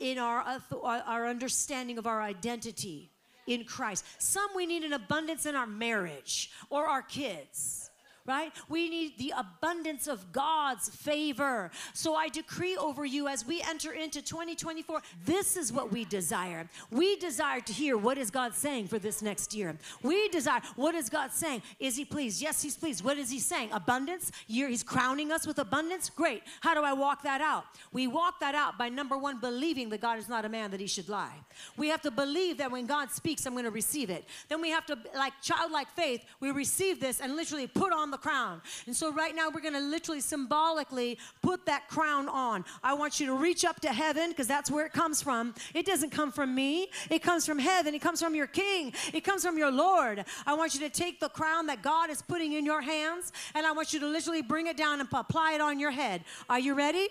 in 0.00 0.18
our, 0.18 0.44
our 0.82 1.26
understanding 1.26 1.98
of 1.98 2.06
our 2.06 2.22
identity 2.22 3.10
in 3.46 3.64
Christ. 3.64 4.04
Some 4.18 4.48
we 4.54 4.66
need 4.66 4.84
an 4.84 4.92
abundance 4.92 5.46
in 5.46 5.56
our 5.56 5.66
marriage 5.66 6.50
or 6.70 6.86
our 6.86 7.02
kids 7.02 7.87
right? 8.28 8.52
We 8.68 8.90
need 8.90 9.18
the 9.18 9.32
abundance 9.36 10.06
of 10.06 10.32
God's 10.32 10.88
favor. 10.90 11.70
So 11.94 12.14
I 12.14 12.28
decree 12.28 12.76
over 12.76 13.04
you 13.04 13.26
as 13.26 13.46
we 13.46 13.62
enter 13.62 13.92
into 13.92 14.20
2024, 14.22 15.00
this 15.24 15.56
is 15.56 15.72
what 15.72 15.90
we 15.90 16.04
desire. 16.04 16.68
We 16.90 17.16
desire 17.16 17.60
to 17.60 17.72
hear 17.72 17.96
what 17.96 18.18
is 18.18 18.30
God 18.30 18.54
saying 18.54 18.88
for 18.88 18.98
this 18.98 19.22
next 19.22 19.54
year. 19.54 19.76
We 20.02 20.28
desire, 20.28 20.60
what 20.76 20.94
is 20.94 21.08
God 21.08 21.32
saying? 21.32 21.62
Is 21.80 21.96
he 21.96 22.04
pleased? 22.04 22.42
Yes, 22.42 22.62
he's 22.62 22.76
pleased. 22.76 23.02
What 23.02 23.16
is 23.16 23.30
he 23.30 23.38
saying? 23.38 23.70
Abundance? 23.72 24.30
Year, 24.46 24.68
he's 24.68 24.82
crowning 24.82 25.32
us 25.32 25.46
with 25.46 25.58
abundance? 25.58 26.10
Great. 26.10 26.42
How 26.60 26.74
do 26.74 26.82
I 26.82 26.92
walk 26.92 27.22
that 27.22 27.40
out? 27.40 27.64
We 27.92 28.06
walk 28.06 28.40
that 28.40 28.54
out 28.54 28.76
by 28.76 28.90
number 28.90 29.16
one, 29.16 29.40
believing 29.40 29.88
that 29.88 30.02
God 30.02 30.18
is 30.18 30.28
not 30.28 30.44
a 30.44 30.48
man 30.48 30.70
that 30.72 30.80
he 30.80 30.86
should 30.86 31.08
lie. 31.08 31.36
We 31.78 31.88
have 31.88 32.02
to 32.02 32.10
believe 32.10 32.58
that 32.58 32.70
when 32.70 32.86
God 32.86 33.10
speaks, 33.10 33.46
I'm 33.46 33.54
going 33.54 33.64
to 33.64 33.70
receive 33.70 34.10
it. 34.10 34.26
Then 34.48 34.60
we 34.60 34.68
have 34.68 34.84
to, 34.86 34.98
like 35.14 35.32
childlike 35.40 35.88
faith, 35.96 36.24
we 36.40 36.50
receive 36.50 37.00
this 37.00 37.20
and 37.20 37.34
literally 37.34 37.66
put 37.66 37.92
on 37.92 38.10
the 38.10 38.17
crown. 38.18 38.60
And 38.86 38.94
so 38.94 39.12
right 39.12 39.34
now 39.34 39.48
we're 39.48 39.60
going 39.60 39.74
to 39.74 39.80
literally 39.80 40.20
symbolically 40.20 41.18
put 41.42 41.64
that 41.66 41.88
crown 41.88 42.28
on. 42.28 42.64
I 42.82 42.94
want 42.94 43.20
you 43.20 43.26
to 43.26 43.34
reach 43.34 43.64
up 43.64 43.80
to 43.80 43.88
heaven 43.88 44.30
because 44.30 44.46
that's 44.46 44.70
where 44.70 44.84
it 44.84 44.92
comes 44.92 45.22
from. 45.22 45.54
It 45.74 45.86
doesn't 45.86 46.10
come 46.10 46.32
from 46.32 46.54
me. 46.54 46.90
It 47.10 47.22
comes 47.22 47.46
from 47.46 47.58
heaven. 47.58 47.94
It 47.94 48.00
comes 48.00 48.20
from 48.20 48.34
your 48.34 48.46
king. 48.46 48.92
It 49.12 49.22
comes 49.22 49.44
from 49.44 49.56
your 49.56 49.70
Lord. 49.70 50.24
I 50.46 50.54
want 50.54 50.74
you 50.74 50.80
to 50.80 50.90
take 50.90 51.20
the 51.20 51.28
crown 51.28 51.66
that 51.66 51.82
God 51.82 52.10
is 52.10 52.22
putting 52.22 52.52
in 52.52 52.66
your 52.66 52.80
hands 52.80 53.32
and 53.54 53.66
I 53.66 53.72
want 53.72 53.92
you 53.92 54.00
to 54.00 54.06
literally 54.06 54.42
bring 54.42 54.66
it 54.66 54.76
down 54.76 55.00
and 55.00 55.08
apply 55.12 55.52
it 55.54 55.60
on 55.60 55.78
your 55.78 55.90
head. 55.90 56.24
Are 56.48 56.58
you 56.58 56.74
ready? 56.74 57.08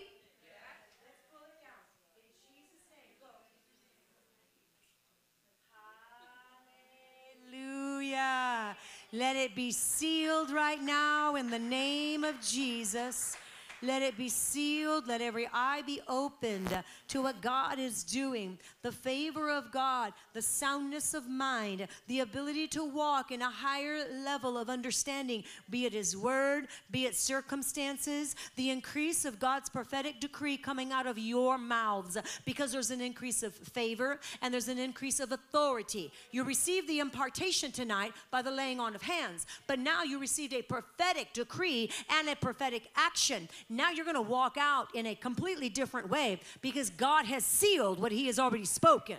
Hallelujah. 7.52 8.76
Let 9.14 9.38
it 9.38 9.56
be 9.56 9.72
sealed 9.72 10.52
right 10.52 10.82
now 10.82 11.36
in 11.36 11.50
the 11.50 11.60
name 11.60 12.26
of 12.26 12.42
Jesus. 12.42 13.38
Let 13.82 14.02
it 14.02 14.18
be 14.18 14.30
sealed. 14.30 15.08
Let 15.08 15.22
every 15.22 15.48
eye 15.54 15.82
be 15.86 16.02
opened 16.08 16.84
to 17.10 17.22
what 17.22 17.42
God 17.42 17.80
is 17.80 18.04
doing. 18.04 18.58
The 18.82 18.92
favor 18.92 19.50
of 19.50 19.72
God, 19.72 20.14
the 20.34 20.42
soundness 20.42 21.14
of 21.14 21.30
mind, 21.30 21.88
the 22.08 22.22
ability 22.22 22.68
to 22.70 22.84
walk 22.84 23.32
in 23.32 23.42
a 23.42 23.50
higher 23.50 24.06
level 24.24 24.58
of 24.58 24.70
understanding, 24.70 25.44
be 25.70 25.86
it 25.86 25.94
His 25.94 26.18
word, 26.18 26.68
be 26.92 27.06
it 27.06 27.16
circumstances, 27.16 28.36
the 28.56 28.70
increase 28.70 29.26
of 29.26 29.40
God's 29.40 29.70
prophetic 29.70 30.20
decree 30.20 30.58
coming 30.58 30.92
out 30.92 31.08
of 31.08 31.18
your 31.18 31.58
mouths 31.58 32.18
because 32.46 32.72
there's 32.72 32.92
an 32.92 33.02
increase 33.02 33.44
of 33.44 33.54
favor 33.54 34.20
and 34.42 34.54
there's 34.54 34.68
an 34.68 34.80
increase 34.80 35.20
of 35.20 35.32
authority. 35.32 36.12
You 36.32 36.44
received 36.44 36.88
the 36.88 37.00
impartation 37.00 37.72
tonight 37.72 38.14
by 38.32 38.42
the 38.42 38.52
laying 38.52 38.80
on 38.80 38.96
of 38.96 39.02
hands, 39.02 39.46
but 39.68 39.80
now 39.80 40.04
you 40.04 40.20
received 40.20 40.54
a 40.54 40.62
prophetic 40.62 41.34
decree 41.34 41.90
and 42.10 42.28
a 42.28 42.36
prophetic 42.36 42.90
action. 42.96 43.48
Now 43.70 43.92
you're 43.92 44.06
going 44.06 44.16
to 44.16 44.22
walk 44.22 44.58
out 44.58 44.88
in 44.96 45.06
a 45.06 45.16
completely 45.16 45.70
different 45.70 46.10
way 46.10 46.40
because 46.62 46.90
God 46.90 47.26
has 47.26 47.46
sealed 47.46 48.00
what 48.00 48.12
He 48.12 48.28
has 48.28 48.40
already 48.40 48.66
spoken. 48.66 49.18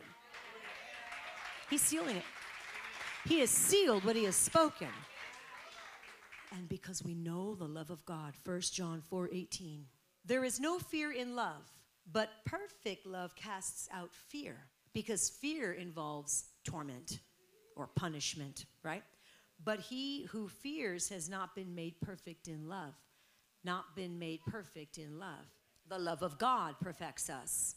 He's 1.68 1.82
sealing 1.82 2.16
it. 2.16 2.24
He 3.26 3.40
has 3.40 3.50
sealed 3.50 4.04
what 4.04 4.16
He 4.16 4.24
has 4.24 4.36
spoken. 4.36 4.88
And 6.56 6.66
because 6.68 7.02
we 7.04 7.14
know 7.14 7.54
the 7.54 7.68
love 7.68 7.90
of 7.90 8.04
God, 8.06 8.32
1 8.44 8.60
John 8.72 9.02
4 9.02 9.28
18. 9.32 9.84
There 10.24 10.44
is 10.44 10.58
no 10.58 10.78
fear 10.78 11.12
in 11.12 11.36
love, 11.36 11.70
but 12.10 12.30
perfect 12.46 13.06
love 13.06 13.34
casts 13.36 13.88
out 13.92 14.14
fear 14.14 14.56
because 14.94 15.28
fear 15.28 15.72
involves 15.72 16.46
torment 16.64 17.20
or 17.76 17.86
punishment, 17.86 18.64
right? 18.82 19.02
But 19.62 19.80
he 19.80 20.24
who 20.24 20.48
fears 20.48 21.08
has 21.10 21.28
not 21.28 21.54
been 21.54 21.74
made 21.74 22.00
perfect 22.00 22.48
in 22.48 22.68
love 22.68 22.94
not 23.68 23.94
been 23.94 24.18
made 24.18 24.40
perfect 24.46 24.96
in 24.96 25.18
love. 25.18 25.44
The 25.90 25.98
love 25.98 26.22
of 26.22 26.38
God 26.38 26.76
perfects 26.80 27.28
us. 27.28 27.76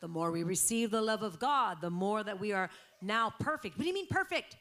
The 0.00 0.06
more 0.06 0.30
we 0.30 0.44
receive 0.44 0.92
the 0.92 1.02
love 1.02 1.24
of 1.24 1.40
God, 1.40 1.78
the 1.80 1.90
more 1.90 2.22
that 2.22 2.38
we 2.38 2.52
are 2.52 2.70
now 3.02 3.32
perfect. 3.40 3.76
What 3.76 3.82
do 3.82 3.88
you 3.88 3.94
mean 3.94 4.06
perfect? 4.06 4.54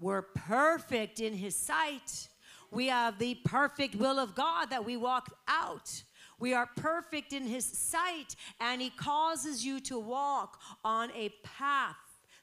We're 0.00 0.22
perfect 0.22 1.20
in 1.20 1.34
His 1.34 1.54
sight. 1.54 2.28
We 2.70 2.86
have 2.86 3.18
the 3.18 3.34
perfect 3.44 3.96
will 3.96 4.18
of 4.18 4.34
God 4.34 4.70
that 4.70 4.82
we 4.82 4.96
walk 4.96 5.30
out. 5.46 6.02
We 6.40 6.54
are 6.54 6.70
perfect 6.74 7.34
in 7.34 7.46
His 7.46 7.66
sight, 7.66 8.34
and 8.62 8.80
He 8.80 8.88
causes 8.88 9.62
you 9.62 9.78
to 9.80 9.98
walk 9.98 10.58
on 10.86 11.10
a 11.10 11.34
path 11.44 11.96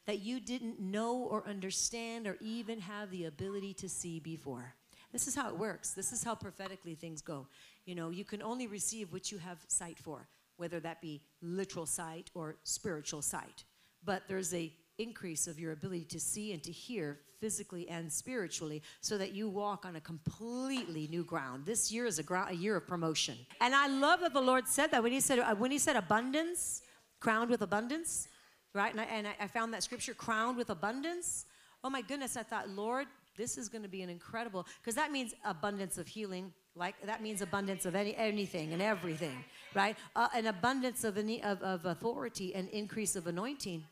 that 0.06 0.19
you 0.19 0.39
didn't 0.39 0.80
know 0.80 1.17
or 1.17 1.47
understand 1.47 2.28
or 2.28 2.38
even 2.41 2.80
have 2.82 3.10
the 3.10 3.25
ability 3.25 3.73
to 3.73 3.89
see 3.89 4.19
before. 4.19 4.75
This 5.15 5.30
is 5.30 5.36
how 5.36 5.47
it 5.47 5.58
works. 5.58 5.91
This 5.91 6.12
is 6.12 6.25
how 6.25 6.36
prophetically 6.36 6.93
things 6.93 7.21
go. 7.21 7.47
You 7.86 7.95
know, 7.95 8.10
you 8.10 8.25
can 8.25 8.41
only 8.41 8.67
receive 8.67 9.13
what 9.13 9.32
you 9.32 9.38
have 9.38 9.60
sight 9.69 9.97
for, 9.97 10.28
whether 10.58 10.82
that 10.82 10.99
be 10.99 11.21
literal 11.41 11.86
sight 11.86 12.30
or 12.34 12.58
spiritual 12.63 13.21
sight. 13.21 13.63
But 14.04 14.23
there's 14.28 14.54
a 14.54 14.73
increase 14.97 15.47
of 15.47 15.58
your 15.58 15.71
ability 15.71 16.04
to 16.04 16.19
see 16.19 16.51
and 16.51 16.62
to 16.63 16.71
hear 16.73 17.19
physically 17.39 17.88
and 17.88 18.12
spiritually 18.12 18.84
so 18.99 19.17
that 19.17 19.34
you 19.34 19.47
walk 19.47 19.86
on 19.86 19.95
a 19.95 20.01
completely 20.01 21.08
new 21.08 21.23
ground. 21.23 21.65
This 21.65 21.93
year 21.93 22.06
is 22.06 22.19
a, 22.19 22.23
gro- 22.23 22.47
a 22.49 22.54
year 22.54 22.75
of 22.75 22.86
promotion. 22.86 23.38
And 23.62 23.73
I 23.73 23.88
love 23.88 24.19
that 24.19 24.34
the 24.34 24.41
Lord 24.41 24.67
said 24.67 24.91
that 24.91 25.01
when 25.01 25.13
he 25.13 25.21
said 25.21 25.39
uh, 25.39 25.56
when 25.56 25.71
he 25.71 25.78
said 25.78 25.95
abundance, 25.95 26.82
crowned 27.21 27.49
with 27.49 27.62
abundance, 27.62 28.28
right? 28.73 28.91
And 28.91 28.99
I, 28.99 29.06
and 29.06 29.28
I 29.39 29.47
found 29.47 29.73
that 29.75 29.84
scripture 29.84 30.13
crowned 30.13 30.58
with 30.58 30.71
abundance. 30.71 31.45
Oh 31.86 31.89
my 31.89 32.01
goodness, 32.01 32.36
I 32.36 32.43
thought, 32.43 32.67
Lord, 32.67 33.08
this 33.38 33.58
is 33.58 33.69
going 33.69 33.84
to 33.84 33.89
be 33.89 34.02
an 34.02 34.10
incredible 34.10 34.65
because 34.82 34.95
that 34.95 35.12
means 35.12 35.34
abundance 35.43 35.98
of 35.98 36.08
healing 36.08 36.54
like 36.76 36.95
that 37.06 37.21
means 37.21 37.41
abundance 37.41 37.86
of 37.86 37.95
any, 37.95 38.15
anything 38.15 38.74
and 38.74 38.82
everything 38.82 39.43
right? 39.76 39.98
Uh, 40.15 40.30
an 40.34 40.48
abundance 40.48 41.04
of, 41.04 41.17
any, 41.17 41.43
of, 41.43 41.62
of 41.62 41.86
authority 41.86 42.56
and 42.56 42.69
increase 42.69 43.15
of 43.15 43.28
anointing. 43.28 43.84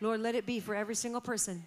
Lord 0.00 0.20
let 0.20 0.34
it 0.34 0.46
be 0.46 0.60
for 0.60 0.74
every 0.74 0.94
single 0.94 1.20
person. 1.20 1.66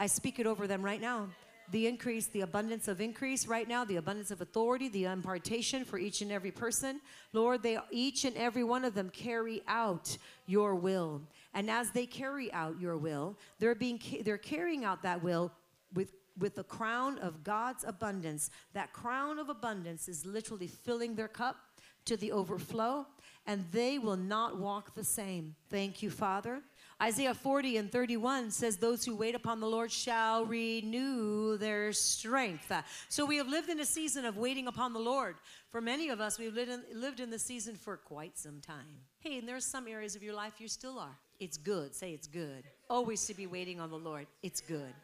I 0.00 0.06
speak 0.06 0.38
it 0.38 0.46
over 0.46 0.66
them 0.66 0.82
right 0.82 1.00
now. 1.00 1.28
The 1.70 1.86
increase 1.86 2.26
the 2.26 2.40
abundance 2.40 2.88
of 2.88 3.00
increase 3.00 3.46
right 3.46 3.66
now 3.66 3.84
the 3.84 3.96
abundance 3.96 4.30
of 4.30 4.40
authority 4.42 4.88
the 4.88 5.04
impartation 5.04 5.84
for 5.84 5.96
each 5.96 6.20
and 6.20 6.32
every 6.32 6.50
person. 6.50 7.00
Lord 7.32 7.62
they 7.62 7.78
each 7.90 8.24
and 8.24 8.36
every 8.36 8.64
one 8.64 8.84
of 8.84 8.94
them 8.94 9.08
carry 9.08 9.62
out 9.68 10.18
your 10.46 10.74
will. 10.74 11.22
And 11.54 11.70
as 11.70 11.90
they 11.90 12.04
carry 12.04 12.52
out 12.52 12.80
your 12.80 12.98
will 12.98 13.38
they're 13.58 13.76
being 13.76 14.00
they're 14.24 14.38
carrying 14.38 14.84
out 14.84 15.02
that 15.04 15.22
will 15.22 15.52
with 15.94 16.12
with 16.38 16.54
the 16.54 16.64
crown 16.64 17.18
of 17.18 17.44
God's 17.44 17.84
abundance. 17.84 18.50
That 18.72 18.92
crown 18.92 19.38
of 19.38 19.48
abundance 19.48 20.08
is 20.08 20.24
literally 20.24 20.66
filling 20.66 21.14
their 21.14 21.28
cup 21.28 21.56
to 22.04 22.16
the 22.16 22.32
overflow, 22.32 23.06
and 23.46 23.64
they 23.70 23.98
will 23.98 24.16
not 24.16 24.58
walk 24.58 24.94
the 24.94 25.04
same. 25.04 25.54
Thank 25.70 26.02
you, 26.02 26.10
Father. 26.10 26.62
Isaiah 27.00 27.34
40 27.34 27.78
and 27.78 27.90
31 27.90 28.50
says, 28.50 28.76
Those 28.76 29.04
who 29.04 29.16
wait 29.16 29.34
upon 29.34 29.60
the 29.60 29.66
Lord 29.66 29.90
shall 29.90 30.44
renew 30.44 31.56
their 31.58 31.92
strength. 31.92 32.70
Uh, 32.70 32.82
so 33.08 33.24
we 33.24 33.36
have 33.36 33.48
lived 33.48 33.68
in 33.68 33.80
a 33.80 33.84
season 33.84 34.24
of 34.24 34.36
waiting 34.36 34.68
upon 34.68 34.92
the 34.92 35.00
Lord. 35.00 35.36
For 35.68 35.80
many 35.80 36.10
of 36.10 36.20
us, 36.20 36.38
we've 36.38 36.54
lived 36.54 36.70
in, 36.70 36.82
lived 36.94 37.20
in 37.20 37.30
the 37.30 37.38
season 37.38 37.74
for 37.74 37.96
quite 37.96 38.38
some 38.38 38.60
time. 38.60 39.00
Hey, 39.18 39.38
and 39.38 39.48
there's 39.48 39.64
some 39.64 39.88
areas 39.88 40.14
of 40.14 40.22
your 40.22 40.34
life 40.34 40.60
you 40.60 40.68
still 40.68 40.98
are. 40.98 41.18
It's 41.40 41.56
good. 41.56 41.94
Say 41.94 42.12
it's 42.12 42.28
good. 42.28 42.64
Always 42.88 43.26
to 43.26 43.34
be 43.34 43.46
waiting 43.46 43.80
on 43.80 43.90
the 43.90 43.98
Lord. 43.98 44.26
It's 44.42 44.60
good. 44.60 44.94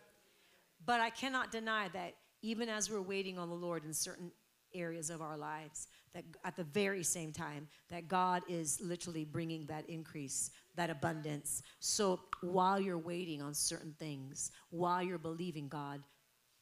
But 0.88 1.00
I 1.02 1.10
cannot 1.10 1.52
deny 1.52 1.88
that 1.88 2.14
even 2.40 2.70
as 2.70 2.90
we're 2.90 3.02
waiting 3.02 3.38
on 3.38 3.50
the 3.50 3.54
Lord 3.54 3.84
in 3.84 3.92
certain 3.92 4.32
areas 4.74 5.10
of 5.10 5.20
our 5.20 5.36
lives, 5.36 5.88
that 6.14 6.24
at 6.46 6.56
the 6.56 6.64
very 6.64 7.02
same 7.02 7.30
time, 7.30 7.68
that 7.90 8.08
God 8.08 8.42
is 8.48 8.80
literally 8.80 9.26
bringing 9.26 9.66
that 9.66 9.86
increase, 9.90 10.50
that 10.76 10.88
abundance. 10.88 11.62
So 11.78 12.20
while 12.40 12.80
you're 12.80 12.96
waiting 12.96 13.42
on 13.42 13.52
certain 13.52 13.94
things, 13.98 14.50
while 14.70 15.02
you're 15.02 15.18
believing 15.18 15.68
God 15.68 16.02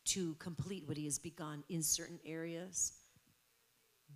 to 0.07 0.35
complete 0.41 0.89
what 0.89 0.97
He 0.97 1.05
has 1.05 1.21
begun 1.21 1.63
in 1.69 1.81
certain 1.81 2.19
areas, 2.27 2.95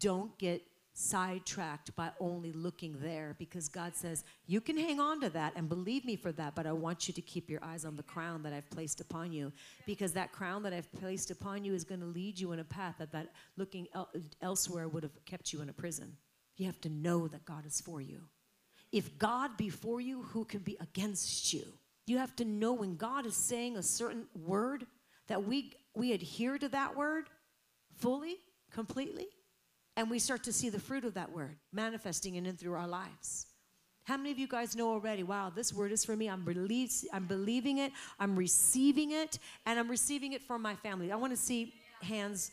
don't 0.01 0.37
get 0.39 0.61
sidetracked 0.93 1.95
by 1.97 2.11
only 2.21 2.53
looking 2.53 2.97
there 3.01 3.37
because 3.39 3.69
God 3.69 3.95
says, 3.95 4.25
You 4.47 4.61
can 4.61 4.77
hang 4.77 5.01
on 5.01 5.21
to 5.21 5.31
that 5.31 5.53
and 5.57 5.69
believe 5.69 6.05
me 6.05 6.17
for 6.17 6.33
that, 6.33 6.55
but 6.55 6.67
I 6.67 6.73
want 6.73 7.09
you 7.09 7.15
to 7.15 7.21
keep 7.21 7.49
your 7.49 7.63
eyes 7.63 7.85
on 7.85 7.97
the 7.97 8.03
crown 8.03 8.43
that 8.43 8.53
I've 8.53 8.69
placed 8.71 9.01
upon 9.01 9.33
you 9.33 9.53
because 9.87 10.13
that 10.13 10.33
crown 10.33 10.63
that 10.65 10.73
I've 10.73 10.93
placed 10.93 11.31
upon 11.31 11.65
you 11.65 11.75
is 11.75 11.85
going 11.85 12.01
to 12.01 12.07
lead 12.07 12.39
you 12.39 12.53
in 12.53 12.59
a 12.59 12.65
path 12.65 12.97
that, 12.99 13.13
that 13.13 13.33
looking 13.57 13.87
el- 13.95 14.11
elsewhere 14.43 14.89
would 14.89 15.03
have 15.03 15.25
kept 15.25 15.53
you 15.53 15.63
in 15.63 15.69
a 15.69 15.73
prison. 15.73 16.17
You 16.57 16.67
have 16.67 16.81
to 16.83 16.89
know 16.89 17.29
that 17.29 17.45
God 17.45 17.67
is 17.67 17.81
for 17.81 18.01
you. 18.01 18.21
If 18.93 19.19
God 19.19 19.57
be 19.57 19.69
for 19.69 20.01
you, 20.01 20.23
who 20.23 20.45
can 20.45 20.61
be 20.61 20.77
against 20.81 21.53
you? 21.53 21.65
You 22.07 22.19
have 22.19 22.35
to 22.37 22.45
know 22.45 22.73
when 22.73 22.97
God 22.97 23.25
is 23.25 23.37
saying 23.37 23.77
a 23.77 23.83
certain 23.83 24.27
word 24.35 24.87
that 25.29 25.45
we, 25.45 25.77
we 25.95 26.13
adhere 26.13 26.59
to 26.59 26.69
that 26.71 26.97
word 26.97 27.27
fully, 27.99 28.37
completely 28.73 29.29
and 30.01 30.09
we 30.09 30.19
start 30.19 30.43
to 30.43 30.51
see 30.51 30.71
the 30.71 30.81
fruit 30.81 31.05
of 31.05 31.13
that 31.13 31.31
word 31.31 31.59
manifesting 31.75 32.37
in 32.37 32.47
and 32.47 32.59
through 32.59 32.73
our 32.73 32.89
lives. 32.89 33.47
How 34.05 34.17
many 34.17 34.31
of 34.31 34.39
you 34.39 34.49
guys 34.49 34.75
know 34.75 34.89
already? 34.89 35.23
Wow, 35.23 35.53
this 35.55 35.75
word 35.75 35.93
is 35.93 36.07
for 36.07 36.17
me. 36.17 36.27
I'm, 36.27 36.43
believe, 36.43 36.91
I'm 37.13 37.27
believing 37.27 37.77
it, 37.77 37.93
I'm 38.19 38.35
receiving 38.35 39.11
it, 39.11 39.39
and 39.67 39.79
I'm 39.79 39.91
receiving 39.91 40.33
it 40.33 40.43
from 40.43 40.63
my 40.63 40.75
family. 40.75 41.13
I 41.13 41.17
want 41.17 41.35
to 41.35 41.37
see 41.37 41.75
hands. 42.01 42.51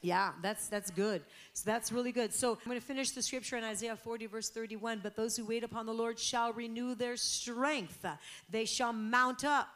Yeah, 0.00 0.30
that's 0.40 0.68
that's 0.68 0.90
good. 0.90 1.20
So 1.52 1.64
that's 1.66 1.92
really 1.92 2.10
good. 2.10 2.32
So 2.32 2.52
I'm 2.52 2.58
going 2.64 2.80
to 2.80 2.86
finish 2.86 3.10
the 3.10 3.20
scripture 3.20 3.58
in 3.58 3.64
Isaiah 3.64 3.94
40 3.94 4.24
verse 4.24 4.48
31. 4.48 5.00
But 5.02 5.16
those 5.16 5.36
who 5.36 5.44
wait 5.44 5.62
upon 5.62 5.84
the 5.84 5.92
Lord 5.92 6.18
shall 6.18 6.54
renew 6.54 6.94
their 6.94 7.18
strength. 7.18 8.06
They 8.48 8.64
shall 8.64 8.94
mount 8.94 9.44
up. 9.44 9.68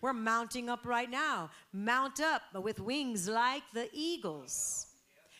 We're 0.00 0.14
mounting 0.14 0.70
up 0.70 0.86
right 0.86 1.10
now. 1.10 1.50
Mount 1.70 2.18
up 2.18 2.40
with 2.54 2.80
wings 2.80 3.28
like 3.28 3.62
the 3.74 3.90
eagles. 3.92 4.86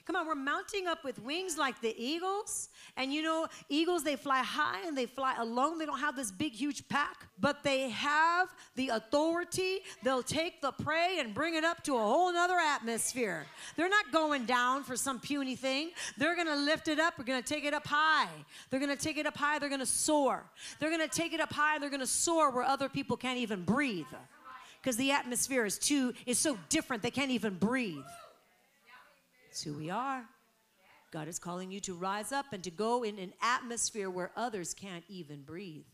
Come 0.04 0.16
on, 0.16 0.26
we're 0.26 0.34
mounting 0.34 0.88
up 0.88 1.04
with 1.04 1.20
wings 1.20 1.56
like 1.56 1.80
the 1.80 1.94
eagles. 1.96 2.70
And 2.96 3.12
you 3.12 3.22
know, 3.22 3.46
eagles, 3.68 4.02
they 4.02 4.16
fly 4.16 4.42
high 4.42 4.86
and 4.86 4.98
they 4.98 5.06
fly 5.06 5.36
alone. 5.38 5.78
They 5.78 5.86
don't 5.86 6.00
have 6.00 6.16
this 6.16 6.32
big, 6.32 6.52
huge 6.52 6.88
pack, 6.88 7.26
but 7.38 7.62
they 7.62 7.88
have 7.90 8.48
the 8.74 8.88
authority. 8.88 9.80
They'll 10.02 10.22
take 10.22 10.60
the 10.60 10.72
prey 10.72 11.18
and 11.20 11.32
bring 11.32 11.54
it 11.54 11.62
up 11.62 11.84
to 11.84 11.96
a 11.96 12.00
whole 12.00 12.32
nother 12.32 12.58
atmosphere. 12.58 13.46
They're 13.76 13.88
not 13.88 14.10
going 14.12 14.44
down 14.44 14.82
for 14.82 14.96
some 14.96 15.20
puny 15.20 15.54
thing. 15.54 15.90
They're 16.18 16.34
going 16.34 16.48
to 16.48 16.56
lift 16.56 16.88
it 16.88 16.98
up. 16.98 17.14
We're 17.16 17.24
going 17.24 17.42
to 17.42 17.48
take 17.48 17.64
it 17.64 17.72
up 17.72 17.86
high. 17.86 18.28
They're 18.70 18.80
going 18.80 18.96
to 18.96 19.02
take 19.02 19.18
it 19.18 19.26
up 19.26 19.36
high. 19.36 19.60
They're 19.60 19.68
going 19.68 19.80
to 19.80 19.86
soar. 19.86 20.44
They're 20.80 20.90
going 20.90 21.08
to 21.08 21.16
take 21.16 21.32
it 21.32 21.40
up 21.40 21.52
high. 21.52 21.78
They're 21.78 21.90
going 21.90 22.00
to 22.00 22.06
soar 22.06 22.50
where 22.50 22.64
other 22.64 22.88
people 22.88 23.16
can't 23.16 23.38
even 23.38 23.62
breathe 23.62 24.06
because 24.82 24.96
the 24.96 25.12
atmosphere 25.12 25.64
is 25.64 25.78
too 25.78 26.12
is 26.26 26.38
so 26.38 26.58
different 26.68 27.02
they 27.02 27.10
can't 27.10 27.30
even 27.30 27.54
breathe 27.54 28.02
it's 29.52 29.62
who 29.62 29.74
we 29.74 29.90
are. 29.90 30.24
God 31.12 31.28
is 31.28 31.38
calling 31.38 31.70
you 31.70 31.78
to 31.80 31.92
rise 31.92 32.32
up 32.32 32.46
and 32.54 32.64
to 32.64 32.70
go 32.70 33.02
in 33.02 33.18
an 33.18 33.34
atmosphere 33.42 34.08
where 34.08 34.30
others 34.34 34.72
can't 34.72 35.04
even 35.10 35.42
breathe. 35.42 35.84